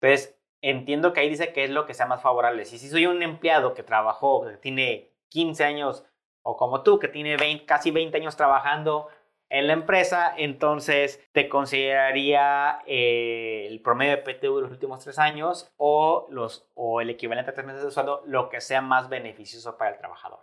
Entonces, 0.00 0.39
entiendo 0.62 1.12
que 1.12 1.20
ahí 1.20 1.28
dice 1.28 1.52
que 1.52 1.64
es 1.64 1.70
lo 1.70 1.86
que 1.86 1.94
sea 1.94 2.06
más 2.06 2.22
favorable. 2.22 2.64
Si, 2.64 2.78
si 2.78 2.88
soy 2.88 3.06
un 3.06 3.22
empleado 3.22 3.74
que 3.74 3.82
trabajó, 3.82 4.46
que 4.46 4.56
tiene 4.56 5.10
15 5.28 5.64
años, 5.64 6.04
o 6.42 6.56
como 6.56 6.82
tú, 6.82 6.98
que 6.98 7.08
tiene 7.08 7.36
casi 7.66 7.90
20 7.90 8.16
años 8.16 8.36
trabajando 8.36 9.08
en 9.50 9.66
la 9.66 9.72
empresa, 9.72 10.32
entonces 10.36 11.20
te 11.32 11.48
consideraría 11.48 12.78
eh, 12.86 13.66
el 13.68 13.80
promedio 13.80 14.12
de 14.12 14.22
PTU 14.22 14.56
de 14.56 14.62
los 14.62 14.70
últimos 14.70 15.00
tres 15.00 15.18
años 15.18 15.72
o, 15.76 16.28
los, 16.30 16.68
o 16.74 17.00
el 17.00 17.10
equivalente 17.10 17.50
a 17.50 17.54
tres 17.54 17.66
meses 17.66 17.82
de 17.82 17.90
sueldo, 17.90 18.22
lo 18.26 18.48
que 18.48 18.60
sea 18.60 18.80
más 18.80 19.08
beneficioso 19.08 19.76
para 19.76 19.90
el 19.90 19.98
trabajador. 19.98 20.40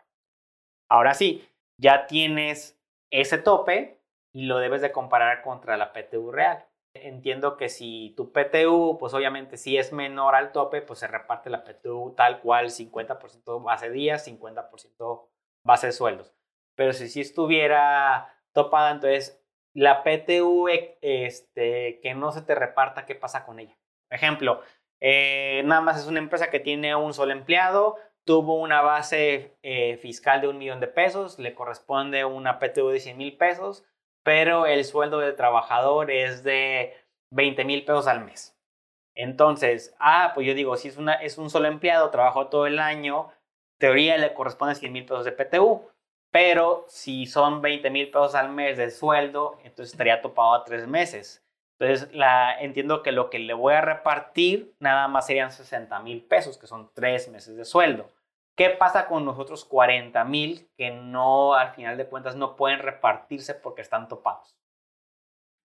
Ahora 0.89 1.13
sí, 1.13 1.47
ya 1.81 2.05
tienes 2.05 2.77
ese 3.09 3.37
tope 3.37 3.97
y 4.33 4.45
lo 4.45 4.57
debes 4.57 4.81
de 4.81 4.91
comparar 4.91 5.41
contra 5.41 5.77
la 5.77 5.93
PTU 5.93 6.31
real. 6.31 6.65
Entiendo 7.03 7.57
que 7.57 7.69
si 7.69 8.13
tu 8.17 8.31
PTU, 8.31 8.97
pues 8.99 9.13
obviamente 9.13 9.57
si 9.57 9.77
es 9.77 9.93
menor 9.93 10.35
al 10.35 10.51
tope, 10.51 10.81
pues 10.81 10.99
se 10.99 11.07
reparte 11.07 11.49
la 11.49 11.63
PTU 11.63 12.13
tal 12.15 12.41
cual, 12.41 12.69
50% 12.71 13.63
base 13.63 13.89
días, 13.89 14.27
50% 14.27 15.29
base 15.63 15.87
de 15.87 15.93
sueldos. 15.93 16.33
Pero 16.75 16.93
si 16.93 17.09
si 17.09 17.21
estuviera 17.21 18.33
topada, 18.53 18.91
entonces 18.91 19.43
la 19.73 20.03
PTU 20.03 20.67
este, 21.01 21.99
que 22.01 22.13
no 22.15 22.31
se 22.31 22.41
te 22.41 22.55
reparta, 22.55 23.05
¿qué 23.05 23.15
pasa 23.15 23.45
con 23.45 23.59
ella? 23.59 23.77
Ejemplo, 24.09 24.61
eh, 24.99 25.61
nada 25.65 25.81
más 25.81 25.99
es 25.99 26.07
una 26.07 26.19
empresa 26.19 26.49
que 26.49 26.59
tiene 26.59 26.95
un 26.95 27.13
solo 27.13 27.31
empleado, 27.31 27.95
tuvo 28.23 28.55
una 28.55 28.81
base 28.81 29.55
eh, 29.61 29.97
fiscal 29.97 30.41
de 30.41 30.47
un 30.47 30.57
millón 30.57 30.79
de 30.79 30.87
pesos, 30.87 31.37
le 31.37 31.53
corresponde 31.53 32.25
una 32.25 32.59
PTU 32.59 32.89
de 32.89 32.99
100 32.99 33.17
mil 33.17 33.37
pesos, 33.37 33.85
pero 34.27 34.65
el 34.65 34.83
sueldo 34.83 35.19
del 35.19 35.37
trabajador 35.37 36.11
es 36.11 36.43
de 36.43 36.93
20 37.31 37.63
mil 37.63 37.85
pesos 37.85 38.07
al 38.07 38.25
mes. 38.25 38.59
Entonces, 39.15 39.95
ah, 40.01 40.33
pues 40.35 40.45
yo 40.45 40.53
digo, 40.53 40.75
si 40.75 40.89
es, 40.89 41.37
un 41.37 41.49
solo 41.49 41.69
empleado, 41.69 42.09
trabajó 42.09 42.47
todo 42.47 42.67
el 42.67 42.77
año, 42.79 43.31
teoría 43.79 44.17
le 44.17 44.33
corresponde 44.33 44.75
100 44.75 44.91
mil 44.91 45.05
pesos 45.05 45.23
de 45.23 45.31
PTU. 45.31 45.89
Pero 46.29 46.83
si 46.89 47.25
son 47.25 47.61
20 47.61 47.89
mil 47.89 48.11
pesos 48.11 48.35
al 48.35 48.49
mes 48.49 48.77
de 48.77 48.91
sueldo, 48.91 49.61
entonces 49.63 49.93
estaría 49.93 50.21
topado 50.21 50.55
a 50.55 50.65
tres 50.65 50.87
meses. 50.87 51.41
Entonces, 51.79 52.09
entiendo 52.59 53.03
que 53.03 53.13
lo 53.13 53.29
que 53.29 53.39
le 53.39 53.53
voy 53.53 53.75
a 53.75 53.81
repartir 53.81 54.75
nada 54.81 55.07
más 55.07 55.25
serían 55.27 55.53
60 55.53 56.01
mil 56.01 56.21
pesos, 56.21 56.57
que 56.57 56.67
son 56.67 56.91
tres 56.93 57.29
meses 57.29 57.55
de 57.55 57.63
sueldo. 57.63 58.09
¿Qué 58.57 58.71
pasa 58.71 59.05
con 59.05 59.23
los 59.23 59.37
otros 59.37 59.65
40 59.65 60.23
mil 60.23 60.67
que 60.75 60.89
no, 60.89 61.53
al 61.53 61.75
final 61.75 61.95
de 61.95 62.07
cuentas, 62.07 62.35
no 62.35 62.55
pueden 62.55 62.79
repartirse 62.79 63.53
porque 63.53 63.83
están 63.83 64.07
topados? 64.07 64.57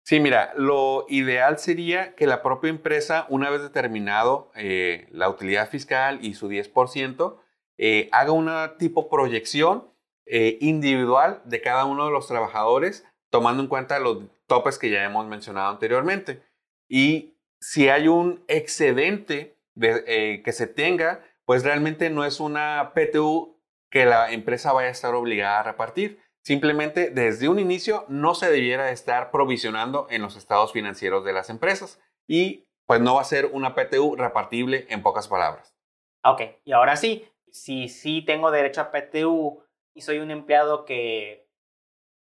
Sí, 0.04 0.20
mira, 0.20 0.52
lo 0.56 1.06
ideal 1.08 1.58
sería 1.58 2.14
que 2.14 2.26
la 2.26 2.42
propia 2.42 2.68
empresa, 2.68 3.24
una 3.30 3.48
vez 3.48 3.62
determinado 3.62 4.50
eh, 4.54 5.06
la 5.10 5.30
utilidad 5.30 5.70
fiscal 5.70 6.18
y 6.22 6.34
su 6.34 6.50
10%, 6.50 7.38
eh, 7.78 8.10
haga 8.12 8.32
una 8.32 8.76
tipo 8.76 9.08
proyección 9.08 9.88
eh, 10.26 10.58
individual 10.60 11.40
de 11.46 11.62
cada 11.62 11.86
uno 11.86 12.04
de 12.04 12.12
los 12.12 12.26
trabajadores, 12.26 13.06
tomando 13.30 13.62
en 13.62 13.70
cuenta 13.70 14.00
los 14.00 14.18
topes 14.46 14.78
que 14.78 14.90
ya 14.90 15.02
hemos 15.02 15.26
mencionado 15.26 15.70
anteriormente. 15.70 16.42
Y 16.90 17.38
si 17.58 17.88
hay 17.88 18.08
un 18.08 18.44
excedente 18.48 19.56
que 19.80 20.52
se 20.52 20.66
tenga, 20.66 21.24
pues 21.52 21.64
realmente 21.64 22.08
no 22.08 22.24
es 22.24 22.40
una 22.40 22.92
PTU 22.94 23.60
que 23.90 24.06
la 24.06 24.32
empresa 24.32 24.72
vaya 24.72 24.88
a 24.88 24.92
estar 24.92 25.14
obligada 25.14 25.60
a 25.60 25.62
repartir. 25.62 26.18
Simplemente 26.42 27.10
desde 27.10 27.50
un 27.50 27.58
inicio 27.58 28.06
no 28.08 28.34
se 28.34 28.50
debiera 28.50 28.90
estar 28.90 29.30
provisionando 29.30 30.06
en 30.08 30.22
los 30.22 30.36
estados 30.36 30.72
financieros 30.72 31.26
de 31.26 31.34
las 31.34 31.50
empresas 31.50 32.00
y 32.26 32.64
pues 32.86 33.02
no 33.02 33.16
va 33.16 33.20
a 33.20 33.24
ser 33.24 33.50
una 33.52 33.74
PTU 33.74 34.16
repartible 34.16 34.86
en 34.88 35.02
pocas 35.02 35.28
palabras. 35.28 35.76
Ok, 36.24 36.40
y 36.64 36.72
ahora 36.72 36.96
sí, 36.96 37.30
si 37.50 37.90
sí 37.90 38.22
tengo 38.22 38.50
derecho 38.50 38.80
a 38.80 38.90
PTU 38.90 39.62
y 39.92 40.00
soy 40.00 40.20
un 40.20 40.30
empleado 40.30 40.86
que 40.86 41.50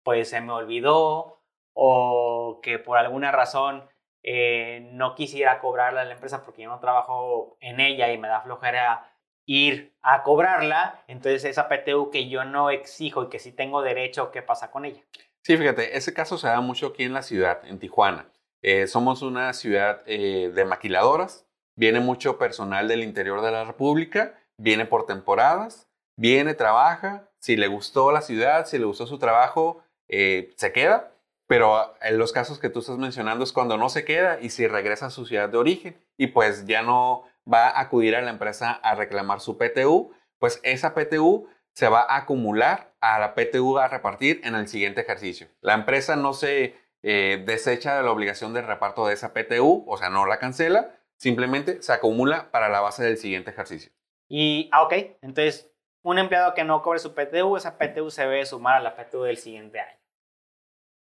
pues 0.01 0.31
se 0.31 0.41
me 0.41 0.51
olvidó 0.51 1.43
o 1.73 2.60
que 2.63 2.79
por 2.79 2.97
alguna 2.97 3.31
razón 3.31 3.88
eh, 4.23 4.89
no 4.93 5.13
quisiera 5.13 5.60
cobrarla 5.60 6.01
a 6.01 6.05
la 6.05 6.13
empresa 6.13 6.43
porque 6.43 6.63
yo 6.63 6.69
no 6.69 6.79
trabajo 6.79 7.55
en 7.60 7.79
ella 7.79 8.12
y 8.12 8.17
me 8.17 8.27
da 8.27 8.41
flojera 8.41 9.11
ir 9.45 9.93
a 10.01 10.23
cobrarla, 10.23 11.04
entonces 11.08 11.45
esa 11.45 11.67
PTU 11.67 12.10
que 12.12 12.30
yo 12.30 12.45
no 12.45 12.69
exijo 12.69 13.23
y 13.23 13.30
que 13.30 13.39
sí 13.39 13.51
tengo 13.51 13.82
derecho, 13.82 14.32
¿qué 14.32 14.41
pasa 14.41 14.71
con 14.71 14.86
ella? 14.86 15.01
Sí, 15.43 15.58
fíjate, 15.58 15.97
ese 15.97 16.13
caso 16.13 16.38
se 16.38 16.47
da 16.47 16.62
mucho 16.62 16.88
aquí 16.88 17.04
en 17.04 17.13
la 17.13 17.23
ciudad, 17.23 17.62
en 17.65 17.80
Tijuana. 17.80 18.27
Eh, 18.62 18.88
somos 18.88 19.21
una 19.21 19.54
ciudad 19.54 20.01
eh, 20.06 20.51
de 20.54 20.65
maquiladoras, 20.65 21.47
viene 21.75 21.99
mucho 21.99 22.38
personal 22.38 22.88
del 22.88 23.04
interior 23.04 23.41
de 23.41 23.51
la 23.51 23.63
República, 23.63 24.36
viene 24.58 24.86
por 24.86 25.06
temporadas, 25.06 25.88
viene, 26.15 26.54
trabaja, 26.54 27.30
si 27.39 27.56
le 27.56 27.67
gustó 27.67 28.12
la 28.12 28.21
ciudad, 28.21 28.67
si 28.67 28.77
le 28.77 28.86
gustó 28.86 29.08
su 29.08 29.17
trabajo, 29.17 29.84
se 30.08 30.71
queda 30.73 31.12
pero 31.51 31.93
en 32.01 32.17
los 32.17 32.32
casos 32.32 32.60
que 32.60 32.69
tú 32.69 32.80
estás 32.80 32.97
mencionando 32.97 33.43
es 33.43 33.51
cuando 33.51 33.75
no 33.75 33.89
se 33.89 34.06
queda 34.06 34.39
y 34.39 34.51
si 34.51 34.67
regresa 34.67 35.08
a 35.08 35.10
su 35.10 35.25
ciudad 35.25 35.49
de 35.49 35.58
origen 35.58 35.97
y 36.15 36.27
pues 36.27 36.65
ya 36.65 36.82
no 36.82 37.25
va 37.51 37.67
a 37.67 37.82
acudir 37.82 38.15
a 38.15 38.21
la 38.21 38.32
empresa 38.32 38.71
a 38.71 38.95
reclamar 38.95 39.39
su 39.39 39.58
PTU, 39.58 40.13
pues 40.39 40.60
esa 40.63 40.93
PTU 40.93 41.47
se 41.73 41.88
va 41.88 42.01
a 42.01 42.17
acumular 42.17 42.93
a 42.99 43.19
la 43.19 43.34
PTU 43.34 43.77
a 43.77 43.88
repartir 43.88 44.41
en 44.43 44.56
el 44.56 44.67
siguiente 44.67 45.01
ejercicio. 45.01 45.47
La 45.62 45.73
empresa 45.73 46.15
no 46.15 46.34
se 46.34 46.75
eh, 47.04 47.43
desecha 47.45 47.97
de 47.97 48.04
la 48.04 48.12
obligación 48.12 48.54
de 48.54 48.62
reparto 48.62 49.08
de 49.08 49.13
esa 49.13 49.34
PTU, 49.34 49.86
o 49.88 49.97
sea, 49.97 50.10
no 50.10 50.25
la 50.25 50.39
cancela, 50.39 50.95
simplemente 51.17 51.82
se 51.82 51.93
acumula 51.93 52.51
para 52.51 52.69
la 52.69 52.82
base 52.82 53.04
del 53.04 53.17
siguiente 53.17 53.51
ejercicio. 53.51 53.91
Y, 54.27 54.69
ah, 54.71 54.84
ok, 54.84 54.93
entonces 55.21 55.71
un 56.04 56.17
empleado 56.17 56.54
que 56.54 56.63
no 56.63 56.82
cobre 56.82 56.99
su 56.99 57.13
PTU, 57.13 57.58
esa 57.58 57.77
PTU 57.77 58.10
se 58.10 58.23
debe 58.23 58.45
sumar 58.45 58.75
a 58.75 58.80
la 58.80 58.95
PTU 58.95 59.23
del 59.23 59.38
siguiente 59.38 59.80
año. 59.80 59.99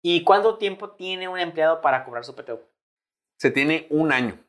¿Y 0.02 0.24
cuánto 0.24 0.58
tiempo 0.58 0.92
tiene 0.92 1.28
un 1.28 1.40
empleado 1.40 1.82
para 1.82 2.06
cobrar 2.06 2.24
su 2.24 2.36
PTU? 2.36 2.62
Se 3.38 3.52
tiene 3.52 3.88
un 3.90 4.12
año. 4.12 4.40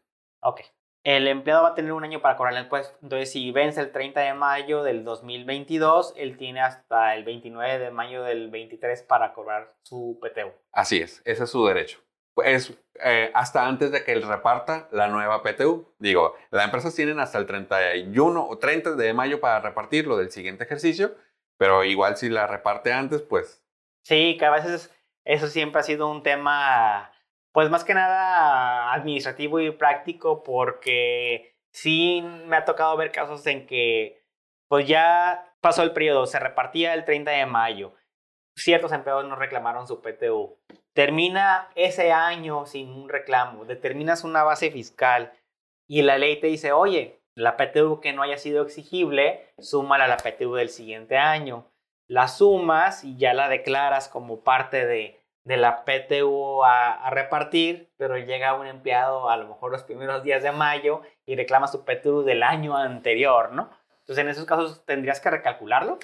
Ok. 0.43 0.61
El 1.07 1.29
empleado 1.29 1.63
va 1.63 1.69
a 1.69 1.75
tener 1.77 1.93
un 1.93 2.03
año 2.03 2.21
para 2.21 2.37
cobrar 2.37 2.53
el 2.57 2.65
impuesto. 2.65 2.99
Entonces, 3.01 3.31
si 3.31 3.53
vence 3.53 3.81
el 3.81 3.93
30 3.93 4.23
de 4.23 4.35
mayo 4.35 4.83
del 4.83 5.05
2022, 5.05 6.15
él 6.17 6.37
tiene 6.37 6.61
hasta 6.61 7.15
el 7.15 7.23
29 7.23 7.79
de 7.79 7.91
mayo 7.93 8.25
del 8.25 8.51
23 8.51 9.05
para 9.05 9.33
cobrar 9.33 9.73
su 9.83 10.19
PTU. 10.21 10.51
Así 10.73 11.01
es, 11.01 11.23
ese 11.25 11.45
es 11.45 11.51
su 11.51 11.65
derecho. 11.65 12.01
Es 12.45 12.77
eh, 13.05 13.31
hasta 13.35 13.69
antes 13.69 13.93
de 13.93 14.03
que 14.03 14.15
él 14.15 14.23
reparta 14.23 14.89
la 14.91 15.07
nueva 15.07 15.45
PTU. 15.45 15.95
Digo, 16.01 16.35
las 16.51 16.65
empresas 16.65 16.93
tienen 16.97 17.21
hasta 17.21 17.39
el 17.39 17.47
31 17.47 18.45
o 18.45 18.59
30 18.59 18.97
de 18.97 19.15
mayo 19.15 19.39
para 19.39 19.61
repartirlo 19.61 20.17
del 20.17 20.33
siguiente 20.33 20.65
ejercicio, 20.65 21.15
pero 21.57 21.85
igual 21.85 22.17
si 22.17 22.29
la 22.29 22.49
reparte 22.49 22.93
antes, 22.93 23.23
pues... 23.23 23.65
Sí, 24.03 24.37
que 24.37 24.45
a 24.45 24.51
veces 24.51 24.93
eso 25.25 25.47
siempre 25.47 25.81
ha 25.81 25.85
sido 25.85 26.11
un 26.11 26.25
tema, 26.25 27.13
pues 27.57 27.71
más 27.71 27.85
que 27.85 27.95
nada 27.95 28.93
administrativo 28.93 29.59
y 29.61 29.71
práctico, 29.71 30.43
porque 30.43 31.57
sí 31.73 32.23
me 32.45 32.55
ha 32.55 32.67
tocado 32.67 32.95
ver 32.99 33.11
casos 33.11 33.47
en 33.47 33.67
que, 33.67 34.23
pues 34.69 34.87
ya 34.87 35.55
pasó 35.63 35.83
el 35.83 35.95
periodo, 35.95 36.27
se 36.27 36.39
repartía 36.39 36.93
el 36.93 37.07
30 37.07 37.31
de 37.31 37.47
mayo, 37.47 37.95
ciertos 38.59 38.93
empleados 38.93 39.25
no 39.25 39.37
reclamaron 39.37 39.89
su 39.89 40.03
PTU. 40.03 40.59
Termina 40.95 41.71
ese 41.77 42.13
año 42.13 42.67
sin 42.67 42.91
un 42.91 43.09
reclamo, 43.09 43.65
determinas 43.65 44.23
una 44.23 44.43
base 44.43 44.71
fiscal 44.71 45.33
y 45.89 46.03
la 46.03 46.19
ley 46.19 46.39
te 46.39 46.49
dice, 46.49 46.73
oye, 46.73 47.23
la 47.35 47.57
PTU 47.57 48.03
que 48.03 48.13
no 48.13 48.23
haya 48.23 48.37
sido 48.37 48.63
exigible, 48.65 49.49
súmala 49.57 50.05
a 50.05 50.09
la 50.09 50.19
PTU 50.19 50.57
del 50.57 50.69
siguiente 50.69 51.17
año. 51.17 51.65
La 52.07 52.29
sumas 52.29 53.03
y 53.03 53.17
ya 53.17 53.33
la 53.33 53.49
declaras 53.49 54.11
como 54.11 54.45
parte 54.45 54.85
de, 54.85 55.26
de 55.47 55.57
la 55.57 55.85
PTU 55.85 56.65
a, 56.65 57.09
repartir, 57.11 57.89
pero 57.97 58.19
llega 58.19 58.55
un 58.55 58.67
empleado 58.67 59.31
a 59.31 59.37
lo 59.37 59.47
mejor 59.47 59.71
los 59.71 59.85
primeros 59.85 60.25
días 60.25 60.43
de 60.43 60.51
mayo 60.51 61.03
y 61.25 61.37
reclama 61.37 61.69
su 61.69 61.85
PTU 61.85 62.25
del 62.25 62.43
año 62.43 62.77
anterior, 62.77 63.53
¿no? 63.53 63.71
Entonces, 64.01 64.25
en 64.25 64.29
esos 64.29 64.45
casos, 64.45 64.85
¿tendrías 64.85 65.21
que 65.21 65.31
recalcularlo? 65.31 66.01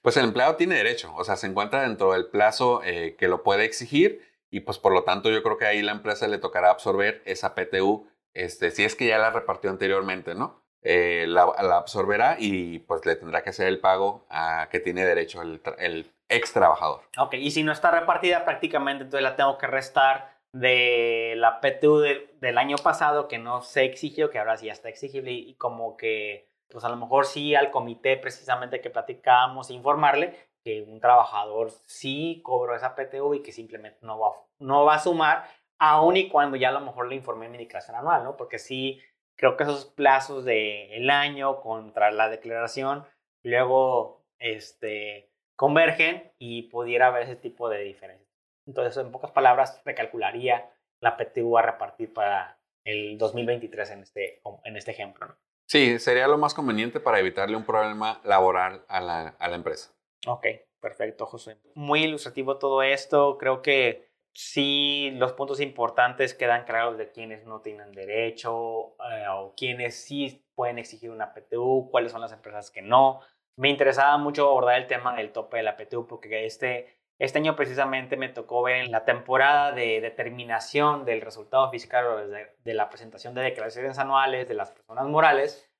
Pues 0.00 0.16
el 0.16 0.26
empleado 0.26 0.54
tiene 0.54 0.76
derecho, 0.76 1.12
o 1.16 1.24
sea, 1.24 1.34
se 1.34 1.48
encuentra 1.48 1.82
dentro 1.82 2.12
del 2.12 2.26
plazo 2.26 2.82
eh, 2.84 3.16
que 3.18 3.26
lo 3.26 3.42
puede 3.42 3.64
exigir 3.64 4.22
y 4.48 4.60
pues 4.60 4.78
por 4.78 4.92
lo 4.92 5.02
tanto 5.02 5.28
yo 5.28 5.42
creo 5.42 5.58
que 5.58 5.66
ahí 5.66 5.82
la 5.82 5.92
empresa 5.92 6.28
le 6.28 6.38
tocará 6.38 6.70
absorber 6.70 7.20
esa 7.24 7.56
PTU, 7.56 8.06
este, 8.32 8.70
si 8.70 8.84
es 8.84 8.94
que 8.94 9.06
ya 9.06 9.18
la 9.18 9.30
repartió 9.30 9.70
anteriormente, 9.70 10.36
¿no? 10.36 10.62
Eh, 10.82 11.26
la, 11.26 11.42
absorberá 11.42 12.36
y 12.38 12.78
pues 12.80 13.04
le 13.06 13.16
tendrá 13.16 13.42
que 13.42 13.50
hacer 13.50 13.66
el 13.66 13.80
pago 13.80 14.24
a 14.30 14.68
que 14.70 14.78
tiene 14.78 15.04
derecho 15.04 15.42
el, 15.42 15.60
el 15.78 16.12
ex 16.32 16.52
trabajador. 16.52 17.02
Ok, 17.18 17.34
y 17.34 17.50
si 17.50 17.62
no 17.62 17.72
está 17.72 17.90
repartida 17.90 18.44
prácticamente, 18.44 19.04
entonces 19.04 19.22
la 19.22 19.36
tengo 19.36 19.58
que 19.58 19.66
restar 19.66 20.32
de 20.52 21.34
la 21.36 21.60
PTU 21.60 21.98
del 21.98 22.58
año 22.58 22.76
pasado 22.76 23.28
que 23.28 23.38
no 23.38 23.62
se 23.62 23.84
exigió, 23.84 24.30
que 24.30 24.38
ahora 24.38 24.56
sí 24.56 24.66
ya 24.66 24.72
está 24.72 24.88
exigible 24.88 25.32
y, 25.32 25.54
como 25.54 25.96
que, 25.96 26.48
pues 26.68 26.84
a 26.84 26.88
lo 26.88 26.96
mejor 26.96 27.26
sí 27.26 27.54
al 27.54 27.70
comité 27.70 28.16
precisamente 28.16 28.80
que 28.80 28.90
platicábamos, 28.90 29.70
informarle 29.70 30.36
que 30.62 30.82
un 30.82 31.00
trabajador 31.00 31.70
sí 31.86 32.40
cobró 32.44 32.76
esa 32.76 32.94
PTU 32.94 33.34
y 33.34 33.42
que 33.42 33.52
simplemente 33.52 33.98
no 34.02 34.18
va, 34.18 34.32
no 34.58 34.84
va 34.84 34.94
a 34.94 34.98
sumar, 34.98 35.48
aun 35.78 36.16
y 36.16 36.28
cuando 36.28 36.56
ya 36.56 36.68
a 36.68 36.72
lo 36.72 36.80
mejor 36.80 37.08
le 37.08 37.16
informé 37.16 37.46
en 37.46 37.52
mi 37.52 37.58
declaración 37.58 37.96
anual, 37.96 38.22
¿no? 38.22 38.36
Porque 38.36 38.58
sí, 38.58 39.00
creo 39.36 39.56
que 39.56 39.64
esos 39.64 39.86
plazos 39.86 40.44
del 40.44 41.10
año 41.10 41.60
contra 41.60 42.12
la 42.12 42.28
declaración, 42.28 43.04
luego, 43.42 44.22
este, 44.38 45.31
convergen 45.56 46.32
y 46.38 46.62
pudiera 46.62 47.08
haber 47.08 47.24
ese 47.24 47.36
tipo 47.36 47.68
de 47.68 47.80
diferencia. 47.82 48.28
Entonces, 48.66 48.96
en 48.96 49.10
pocas 49.10 49.30
palabras, 49.30 49.80
recalcularía 49.84 50.70
la 51.00 51.16
PTU 51.16 51.58
a 51.58 51.62
repartir 51.62 52.12
para 52.12 52.58
el 52.84 53.18
2023 53.18 53.90
en 53.90 54.02
este, 54.02 54.42
en 54.64 54.76
este 54.76 54.90
ejemplo. 54.92 55.36
Sí, 55.66 55.98
sería 55.98 56.28
lo 56.28 56.38
más 56.38 56.54
conveniente 56.54 57.00
para 57.00 57.18
evitarle 57.18 57.56
un 57.56 57.64
problema 57.64 58.20
laboral 58.24 58.84
a 58.88 59.00
la, 59.00 59.28
a 59.38 59.48
la 59.48 59.56
empresa. 59.56 59.92
Ok, 60.26 60.46
perfecto, 60.80 61.26
José. 61.26 61.58
Muy 61.74 62.04
ilustrativo 62.04 62.58
todo 62.58 62.82
esto. 62.82 63.38
Creo 63.38 63.62
que 63.62 64.12
sí, 64.32 65.10
los 65.14 65.32
puntos 65.32 65.60
importantes 65.60 66.34
quedan 66.34 66.64
claros 66.64 66.98
de 66.98 67.10
quienes 67.10 67.44
no 67.44 67.60
tienen 67.60 67.92
derecho 67.92 68.96
eh, 69.10 69.26
o 69.30 69.54
quienes 69.56 70.04
sí 70.04 70.44
pueden 70.54 70.78
exigir 70.78 71.10
una 71.10 71.32
PTU, 71.34 71.88
cuáles 71.90 72.12
son 72.12 72.20
las 72.20 72.32
empresas 72.32 72.70
que 72.70 72.82
no 72.82 73.20
me 73.56 73.68
interesaba 73.68 74.16
mucho 74.18 74.48
abordar 74.48 74.80
el 74.80 74.86
tema 74.86 75.14
del 75.14 75.32
tope 75.32 75.58
de 75.58 75.62
la 75.62 75.76
PTU 75.76 76.06
porque 76.06 76.46
este, 76.46 76.98
este 77.18 77.38
año 77.38 77.56
precisamente 77.56 78.16
me 78.16 78.28
tocó 78.28 78.62
ver 78.62 78.76
en 78.76 78.90
la 78.90 79.04
temporada 79.04 79.72
de 79.72 80.00
determinación 80.00 81.04
del 81.04 81.20
resultado 81.20 81.70
fiscal 81.70 82.30
de, 82.64 82.74
la 82.74 82.88
presentación 82.88 83.34
de 83.34 83.42
declaraciones 83.42 83.98
anuales 83.98 84.48
de 84.48 84.54
las 84.54 84.70
personas 84.70 85.06
morales, 85.06 85.70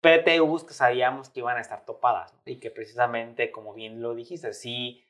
PTUs 0.00 0.64
que 0.64 0.74
sabíamos 0.74 1.30
que 1.30 1.40
iban 1.40 1.56
a 1.56 1.60
estar 1.60 1.84
topadas 1.84 2.34
y 2.44 2.58
que 2.58 2.70
precisamente, 2.70 3.50
como 3.50 3.72
bien 3.72 4.02
lo 4.02 4.14
dijiste, 4.14 4.52
sí, 4.52 5.04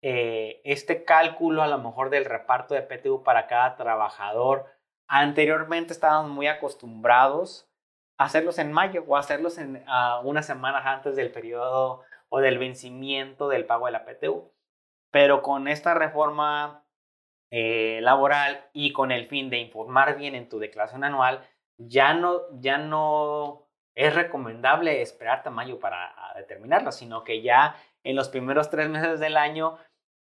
eh, 0.00 0.60
este 0.64 1.04
cálculo 1.04 1.62
a 1.62 1.68
lo 1.68 1.78
mejor 1.78 2.10
del 2.10 2.24
reparto 2.24 2.74
de 2.74 2.82
PTU 2.82 3.22
para 3.22 3.46
cada 3.46 3.76
trabajador, 3.76 4.66
anteriormente 5.06 5.92
estábamos 5.92 6.30
muy 6.30 6.46
acostumbrados 6.46 7.67
hacerlos 8.18 8.58
en 8.58 8.72
mayo 8.72 9.04
o 9.06 9.16
hacerlos 9.16 9.58
en 9.58 9.76
uh, 9.76 10.20
unas 10.24 10.44
semanas 10.44 10.82
antes 10.84 11.16
del 11.16 11.30
periodo 11.30 12.02
o 12.28 12.40
del 12.40 12.58
vencimiento 12.58 13.48
del 13.48 13.64
pago 13.64 13.86
de 13.86 13.92
la 13.92 14.04
PTU. 14.04 14.52
Pero 15.10 15.40
con 15.40 15.68
esta 15.68 15.94
reforma 15.94 16.84
eh, 17.50 18.00
laboral 18.02 18.68
y 18.74 18.92
con 18.92 19.12
el 19.12 19.26
fin 19.26 19.48
de 19.48 19.58
informar 19.58 20.18
bien 20.18 20.34
en 20.34 20.48
tu 20.48 20.58
declaración 20.58 21.04
anual, 21.04 21.48
ya 21.78 22.12
no, 22.12 22.42
ya 22.60 22.76
no 22.76 23.66
es 23.94 24.14
recomendable 24.14 25.00
esperarte 25.00 25.48
a 25.48 25.52
mayo 25.52 25.78
para 25.78 26.14
determinarlo, 26.36 26.92
sino 26.92 27.24
que 27.24 27.40
ya 27.40 27.76
en 28.04 28.16
los 28.16 28.28
primeros 28.28 28.68
tres 28.68 28.88
meses 28.90 29.20
del 29.20 29.36
año 29.36 29.78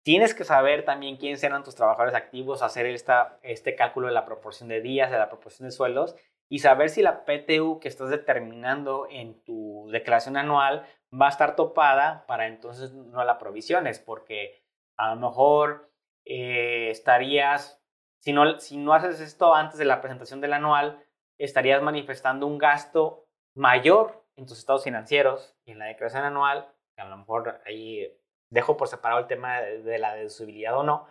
tienes 0.02 0.32
que 0.32 0.44
saber 0.44 0.84
también 0.84 1.18
quiénes 1.18 1.42
eran 1.44 1.62
tus 1.62 1.74
trabajadores 1.74 2.14
activos, 2.14 2.62
hacer 2.62 2.86
esta, 2.86 3.38
este 3.42 3.74
cálculo 3.74 4.06
de 4.06 4.14
la 4.14 4.24
proporción 4.24 4.68
de 4.68 4.80
días, 4.80 5.10
de 5.10 5.18
la 5.18 5.28
proporción 5.28 5.68
de 5.68 5.72
sueldos 5.72 6.16
y 6.50 6.58
saber 6.58 6.90
si 6.90 7.00
la 7.00 7.24
PTU 7.24 7.78
que 7.78 7.88
estás 7.88 8.10
determinando 8.10 9.06
en 9.08 9.40
tu 9.44 9.88
declaración 9.92 10.36
anual 10.36 10.84
va 11.14 11.26
a 11.26 11.30
estar 11.30 11.54
topada 11.54 12.26
para 12.26 12.48
entonces 12.48 12.92
no 12.92 13.24
la 13.24 13.38
provisiones, 13.38 14.00
porque 14.00 14.60
a 14.98 15.14
lo 15.14 15.20
mejor 15.20 15.92
eh, 16.24 16.90
estarías, 16.90 17.80
si 18.18 18.32
no, 18.32 18.58
si 18.58 18.76
no 18.76 18.94
haces 18.94 19.20
esto 19.20 19.54
antes 19.54 19.78
de 19.78 19.84
la 19.84 20.00
presentación 20.00 20.40
del 20.40 20.52
anual, 20.52 21.02
estarías 21.38 21.82
manifestando 21.82 22.48
un 22.48 22.58
gasto 22.58 23.28
mayor 23.54 24.24
en 24.36 24.46
tus 24.46 24.58
estados 24.58 24.82
financieros 24.82 25.56
y 25.64 25.70
en 25.70 25.78
la 25.78 25.86
declaración 25.86 26.24
anual, 26.24 26.68
que 26.96 27.02
a 27.02 27.08
lo 27.08 27.16
mejor 27.16 27.60
ahí 27.64 28.12
dejo 28.50 28.76
por 28.76 28.88
separado 28.88 29.20
el 29.20 29.28
tema 29.28 29.60
de, 29.60 29.98
la 29.98 30.16
deducibilidad 30.16 30.76
o 30.76 30.82
no, 30.82 31.06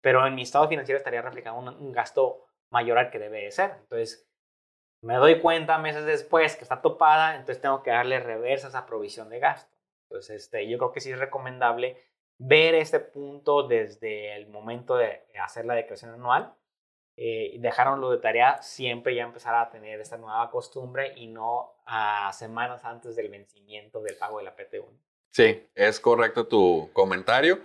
pero 0.00 0.24
en 0.24 0.36
mi 0.36 0.42
estado 0.42 0.68
financiero 0.68 0.98
estaría 0.98 1.20
reflejando 1.20 1.58
un, 1.58 1.68
un 1.68 1.92
gasto 1.92 2.44
mayor 2.70 2.98
al 2.98 3.10
que 3.10 3.18
debe 3.18 3.42
de 3.42 3.50
ser. 3.50 3.72
Entonces, 3.80 4.28
me 5.04 5.16
doy 5.16 5.40
cuenta 5.40 5.78
meses 5.78 6.04
después 6.06 6.56
que 6.56 6.62
está 6.62 6.80
topada, 6.80 7.32
entonces 7.36 7.60
tengo 7.60 7.82
que 7.82 7.90
darle 7.90 8.20
reversa 8.20 8.76
a 8.76 8.86
provisión 8.86 9.28
de 9.28 9.38
gasto. 9.38 9.72
Entonces, 10.08 10.44
este, 10.44 10.68
yo 10.68 10.78
creo 10.78 10.92
que 10.92 11.00
sí 11.00 11.12
es 11.12 11.18
recomendable 11.18 12.02
ver 12.38 12.74
este 12.74 13.00
punto 13.00 13.68
desde 13.68 14.34
el 14.36 14.48
momento 14.48 14.96
de 14.96 15.22
hacer 15.42 15.66
la 15.66 15.74
declaración 15.74 16.12
anual 16.12 16.54
eh, 17.16 17.50
y 17.52 17.58
dejarlo 17.58 18.10
de 18.10 18.18
tarea 18.18 18.60
siempre 18.62 19.14
ya 19.14 19.22
empezar 19.22 19.54
a 19.54 19.70
tener 19.70 20.00
esta 20.00 20.16
nueva 20.16 20.50
costumbre 20.50 21.12
y 21.16 21.28
no 21.28 21.74
a 21.86 22.32
semanas 22.32 22.84
antes 22.84 23.14
del 23.14 23.28
vencimiento 23.28 24.00
del 24.00 24.16
pago 24.16 24.38
de 24.38 24.44
la 24.44 24.56
PTU. 24.56 24.86
Sí, 25.30 25.68
es 25.74 26.00
correcto 26.00 26.46
tu 26.46 26.90
comentario. 26.92 27.60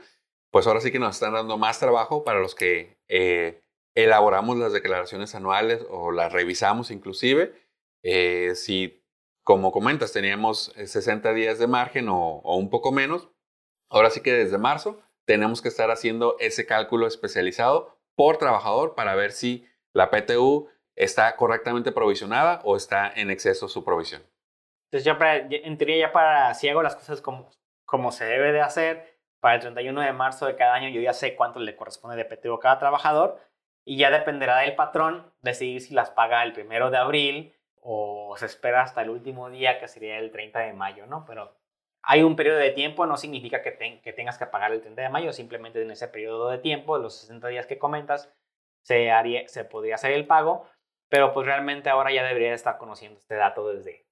Pues 0.52 0.68
ahora 0.68 0.82
sí 0.82 0.92
que 0.92 1.00
nos 1.00 1.16
están 1.16 1.34
dando 1.34 1.58
más 1.58 1.80
trabajo 1.80 2.24
para 2.24 2.40
los 2.40 2.56
que 2.56 2.98
eh, 3.08 3.62
elaboramos 4.04 4.58
las 4.58 4.74
declaraciones 4.74 5.36
anuales 5.36 5.86
o 5.90 6.12
las 6.12 6.32
revisamos 6.32 6.92
inclusive. 6.92 7.54
Eh, 8.04 8.54
si, 8.56 9.04
como 9.44 9.72
comentas, 9.72 10.14
teníamos 10.14 10.74
60 10.76 11.30
eh, 11.30 11.34
días 11.34 11.60
de 11.60 11.68
margen 11.68 12.08
o, 12.10 12.42
un 12.56 12.70
poco 12.70 12.92
menos, 12.92 13.30
ahora 13.90 14.10
sí 14.10 14.22
que 14.22 14.34
desde 14.34 14.58
marzo 14.58 15.02
tenemos 15.26 15.62
que 15.62 15.68
estar 15.68 15.92
haciendo 15.92 16.36
ese 16.40 16.66
cálculo 16.66 17.08
especializado 17.08 17.98
por 18.16 18.38
trabajador 18.38 18.96
para 18.96 19.16
ver 19.16 19.32
si 19.32 19.68
la 19.94 20.10
PTU 20.10 20.70
está 20.96 21.36
correctamente 21.36 21.92
provisionada 21.92 22.62
o 22.64 22.76
está 22.76 23.12
en 23.16 23.30
exceso 23.30 23.68
su 23.68 23.84
provisión. 23.84 24.22
Entonces, 24.86 25.06
ya 25.06 25.18
para, 25.18 25.38
en 25.38 25.78
teoría, 25.78 25.98
ya 26.08 26.12
para, 26.12 26.54
si 26.56 26.68
hago 26.68 26.82
las 26.82 26.96
cosas 26.96 27.22
como, 27.22 27.50
como 27.86 28.12
se 28.12 28.26
debe 28.26 28.52
de 28.52 28.62
hacer, 28.62 29.20
para 29.40 29.56
el 29.56 29.62
31 29.62 30.02
de 30.02 30.14
marzo 30.14 30.46
de 30.46 30.56
cada 30.56 30.74
año 30.74 30.90
yo 30.90 31.02
ya 31.02 31.14
sé 31.14 31.36
cuánto 31.36 31.60
le 31.60 31.76
corresponde 31.76 32.18
de 32.18 32.26
PTU 32.26 32.56
a 32.56 32.60
cada 32.60 32.80
trabajador 32.80 33.40
y 33.86 33.98
ya 33.98 34.12
dependerá 34.12 34.60
del 34.60 34.76
patrón 34.76 35.32
decidir 35.42 35.82
si 35.82 35.94
las 35.94 36.12
paga 36.12 36.44
el 36.44 36.54
primero 36.54 36.92
de 36.92 36.98
abril 36.98 37.56
o 37.82 38.36
se 38.38 38.46
espera 38.46 38.82
hasta 38.82 39.02
el 39.02 39.10
último 39.10 39.50
día, 39.50 39.80
que 39.80 39.88
sería 39.88 40.20
el 40.20 40.32
30 40.32 40.60
de 40.60 40.74
mayo, 40.74 41.06
¿no? 41.08 41.26
Pero 41.26 41.56
hay 42.02 42.24
un 42.24 42.36
periodo 42.36 42.58
de 42.58 42.72
tiempo, 42.72 43.06
no 43.06 43.18
significa 43.18 43.62
que, 43.62 43.72
tengas 43.72 44.38
que 44.38 44.46
pagar 44.46 44.72
el 44.72 44.82
30 44.82 45.02
de 45.02 45.10
mayo, 45.10 45.34
simplemente 45.34 45.82
en 45.82 45.92
ese 45.92 46.08
periodo 46.08 46.50
de 46.50 46.58
tiempo, 46.58 46.98
los 46.98 47.16
60 47.16 47.48
días 47.48 47.68
que 47.68 47.78
comentas, 47.78 48.32
se, 48.84 49.12
haría, 49.12 49.48
se 49.48 49.66
podría 49.66 49.96
hacer 49.96 50.12
el 50.12 50.28
pago, 50.28 50.66
pero 51.10 51.34
pues 51.34 51.46
realmente 51.46 51.90
ahora 51.90 52.12
ya 52.12 52.24
debería 52.24 52.54
estar 52.54 52.78
conociendo 52.78 53.20
este 53.20 53.36
dato 53.36 53.68
desde, 53.74 54.06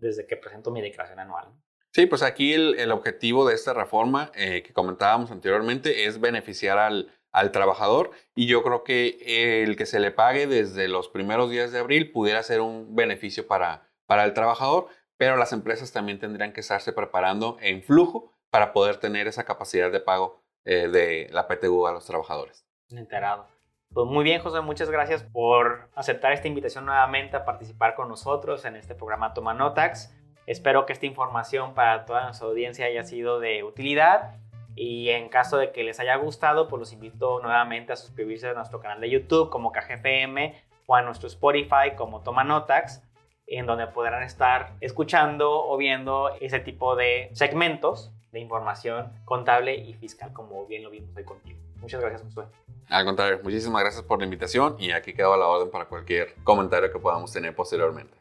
desde 0.00 0.26
que 0.26 0.36
presento 0.36 0.70
mi 0.70 0.80
declaración 0.80 1.18
anual. 1.18 1.48
Sí, 1.92 2.06
pues 2.06 2.22
aquí 2.22 2.54
el, 2.54 2.90
objetivo 2.90 3.46
de 3.46 3.54
esta 3.54 3.74
reforma 3.74 4.30
eh, 4.34 4.62
que 4.62 4.72
comentábamos 4.72 5.30
anteriormente 5.30 6.06
es 6.06 6.20
beneficiar 6.20 6.78
al, 6.78 7.12
al 7.32 7.50
trabajador 7.50 8.10
y 8.34 8.46
yo 8.46 8.62
creo 8.62 8.84
que 8.84 9.62
el 9.62 9.76
que 9.76 9.86
se 9.86 10.00
le 10.00 10.10
pague 10.10 10.46
desde 10.46 10.86
los 10.88 11.08
primeros 11.08 11.50
días 11.50 11.72
de 11.72 11.80
abril 11.80 12.12
pudiera 12.12 12.42
ser 12.42 12.60
un 12.60 12.94
beneficio 12.94 13.46
para, 13.46 13.88
para 14.06 14.24
el 14.24 14.34
trabajador, 14.34 14.86
pero 15.16 15.36
las 15.36 15.52
empresas 15.52 15.92
también 15.92 16.18
tendrían 16.18 16.52
que 16.52 16.60
estarse 16.60 16.92
preparando 16.92 17.56
en 17.60 17.82
flujo 17.82 18.32
para 18.50 18.72
poder 18.72 18.98
tener 18.98 19.26
esa 19.26 19.44
capacidad 19.44 19.90
de 19.90 20.00
pago 20.00 20.42
eh, 20.64 20.88
de 20.88 21.28
la 21.32 21.48
PTU 21.48 21.86
a 21.86 21.92
los 21.92 22.04
trabajadores. 22.04 22.66
Enterado. 22.90 23.46
Pues 23.94 24.06
muy 24.06 24.24
bien, 24.24 24.40
José, 24.40 24.60
muchas 24.60 24.90
gracias 24.90 25.22
por 25.22 25.90
aceptar 25.94 26.32
esta 26.32 26.48
invitación 26.48 26.86
nuevamente 26.86 27.36
a 27.36 27.44
participar 27.44 27.94
con 27.94 28.08
nosotros 28.08 28.64
en 28.64 28.76
este 28.76 28.94
programa 28.94 29.34
Toma 29.34 29.54
Notax. 29.54 30.14
Espero 30.46 30.86
que 30.86 30.92
esta 30.92 31.06
información 31.06 31.74
para 31.74 32.04
toda 32.04 32.24
nuestra 32.24 32.46
audiencia 32.46 32.86
haya 32.86 33.04
sido 33.04 33.38
de 33.38 33.62
utilidad 33.64 34.41
y 34.74 35.10
en 35.10 35.28
caso 35.28 35.58
de 35.58 35.72
que 35.72 35.84
les 35.84 36.00
haya 36.00 36.16
gustado, 36.16 36.68
pues 36.68 36.80
los 36.80 36.92
invito 36.92 37.40
nuevamente 37.40 37.92
a 37.92 37.96
suscribirse 37.96 38.48
a 38.48 38.54
nuestro 38.54 38.80
canal 38.80 39.00
de 39.00 39.10
YouTube 39.10 39.50
como 39.50 39.72
KGFM 39.72 40.54
o 40.86 40.94
a 40.94 41.02
nuestro 41.02 41.28
Spotify 41.28 41.94
como 41.96 42.22
Toma 42.22 42.44
Notax 42.44 43.02
en 43.46 43.66
donde 43.66 43.86
podrán 43.86 44.22
estar 44.22 44.72
escuchando 44.80 45.50
o 45.50 45.76
viendo 45.76 46.30
ese 46.40 46.60
tipo 46.60 46.96
de 46.96 47.30
segmentos 47.34 48.12
de 48.32 48.40
información 48.40 49.12
contable 49.24 49.74
y 49.74 49.92
fiscal, 49.94 50.32
como 50.32 50.66
bien 50.66 50.82
lo 50.82 50.90
vimos 50.90 51.14
hoy 51.16 51.24
contigo. 51.24 51.58
Muchas 51.76 52.00
gracias, 52.00 52.22
Josué. 52.22 52.46
Al 52.88 53.04
contrario, 53.04 53.40
muchísimas 53.42 53.82
gracias 53.82 54.02
por 54.02 54.18
la 54.18 54.24
invitación 54.24 54.76
y 54.78 54.92
aquí 54.92 55.12
quedo 55.12 55.34
a 55.34 55.36
la 55.36 55.46
orden 55.46 55.70
para 55.70 55.84
cualquier 55.86 56.34
comentario 56.44 56.90
que 56.90 56.98
podamos 56.98 57.32
tener 57.32 57.54
posteriormente. 57.54 58.14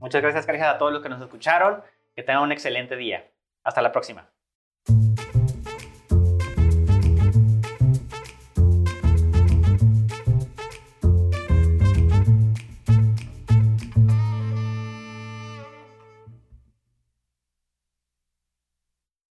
Muchas 0.00 0.22
gracias, 0.22 0.46
gracias 0.46 0.74
a 0.74 0.78
todos 0.78 0.92
los 0.92 1.02
que 1.02 1.08
nos 1.08 1.20
escucharon. 1.20 1.82
Que 2.14 2.22
tengan 2.22 2.42
un 2.42 2.52
excelente 2.52 2.96
día. 2.96 3.28
Hasta 3.62 3.82
la 3.82 3.92
próxima. 3.92 4.28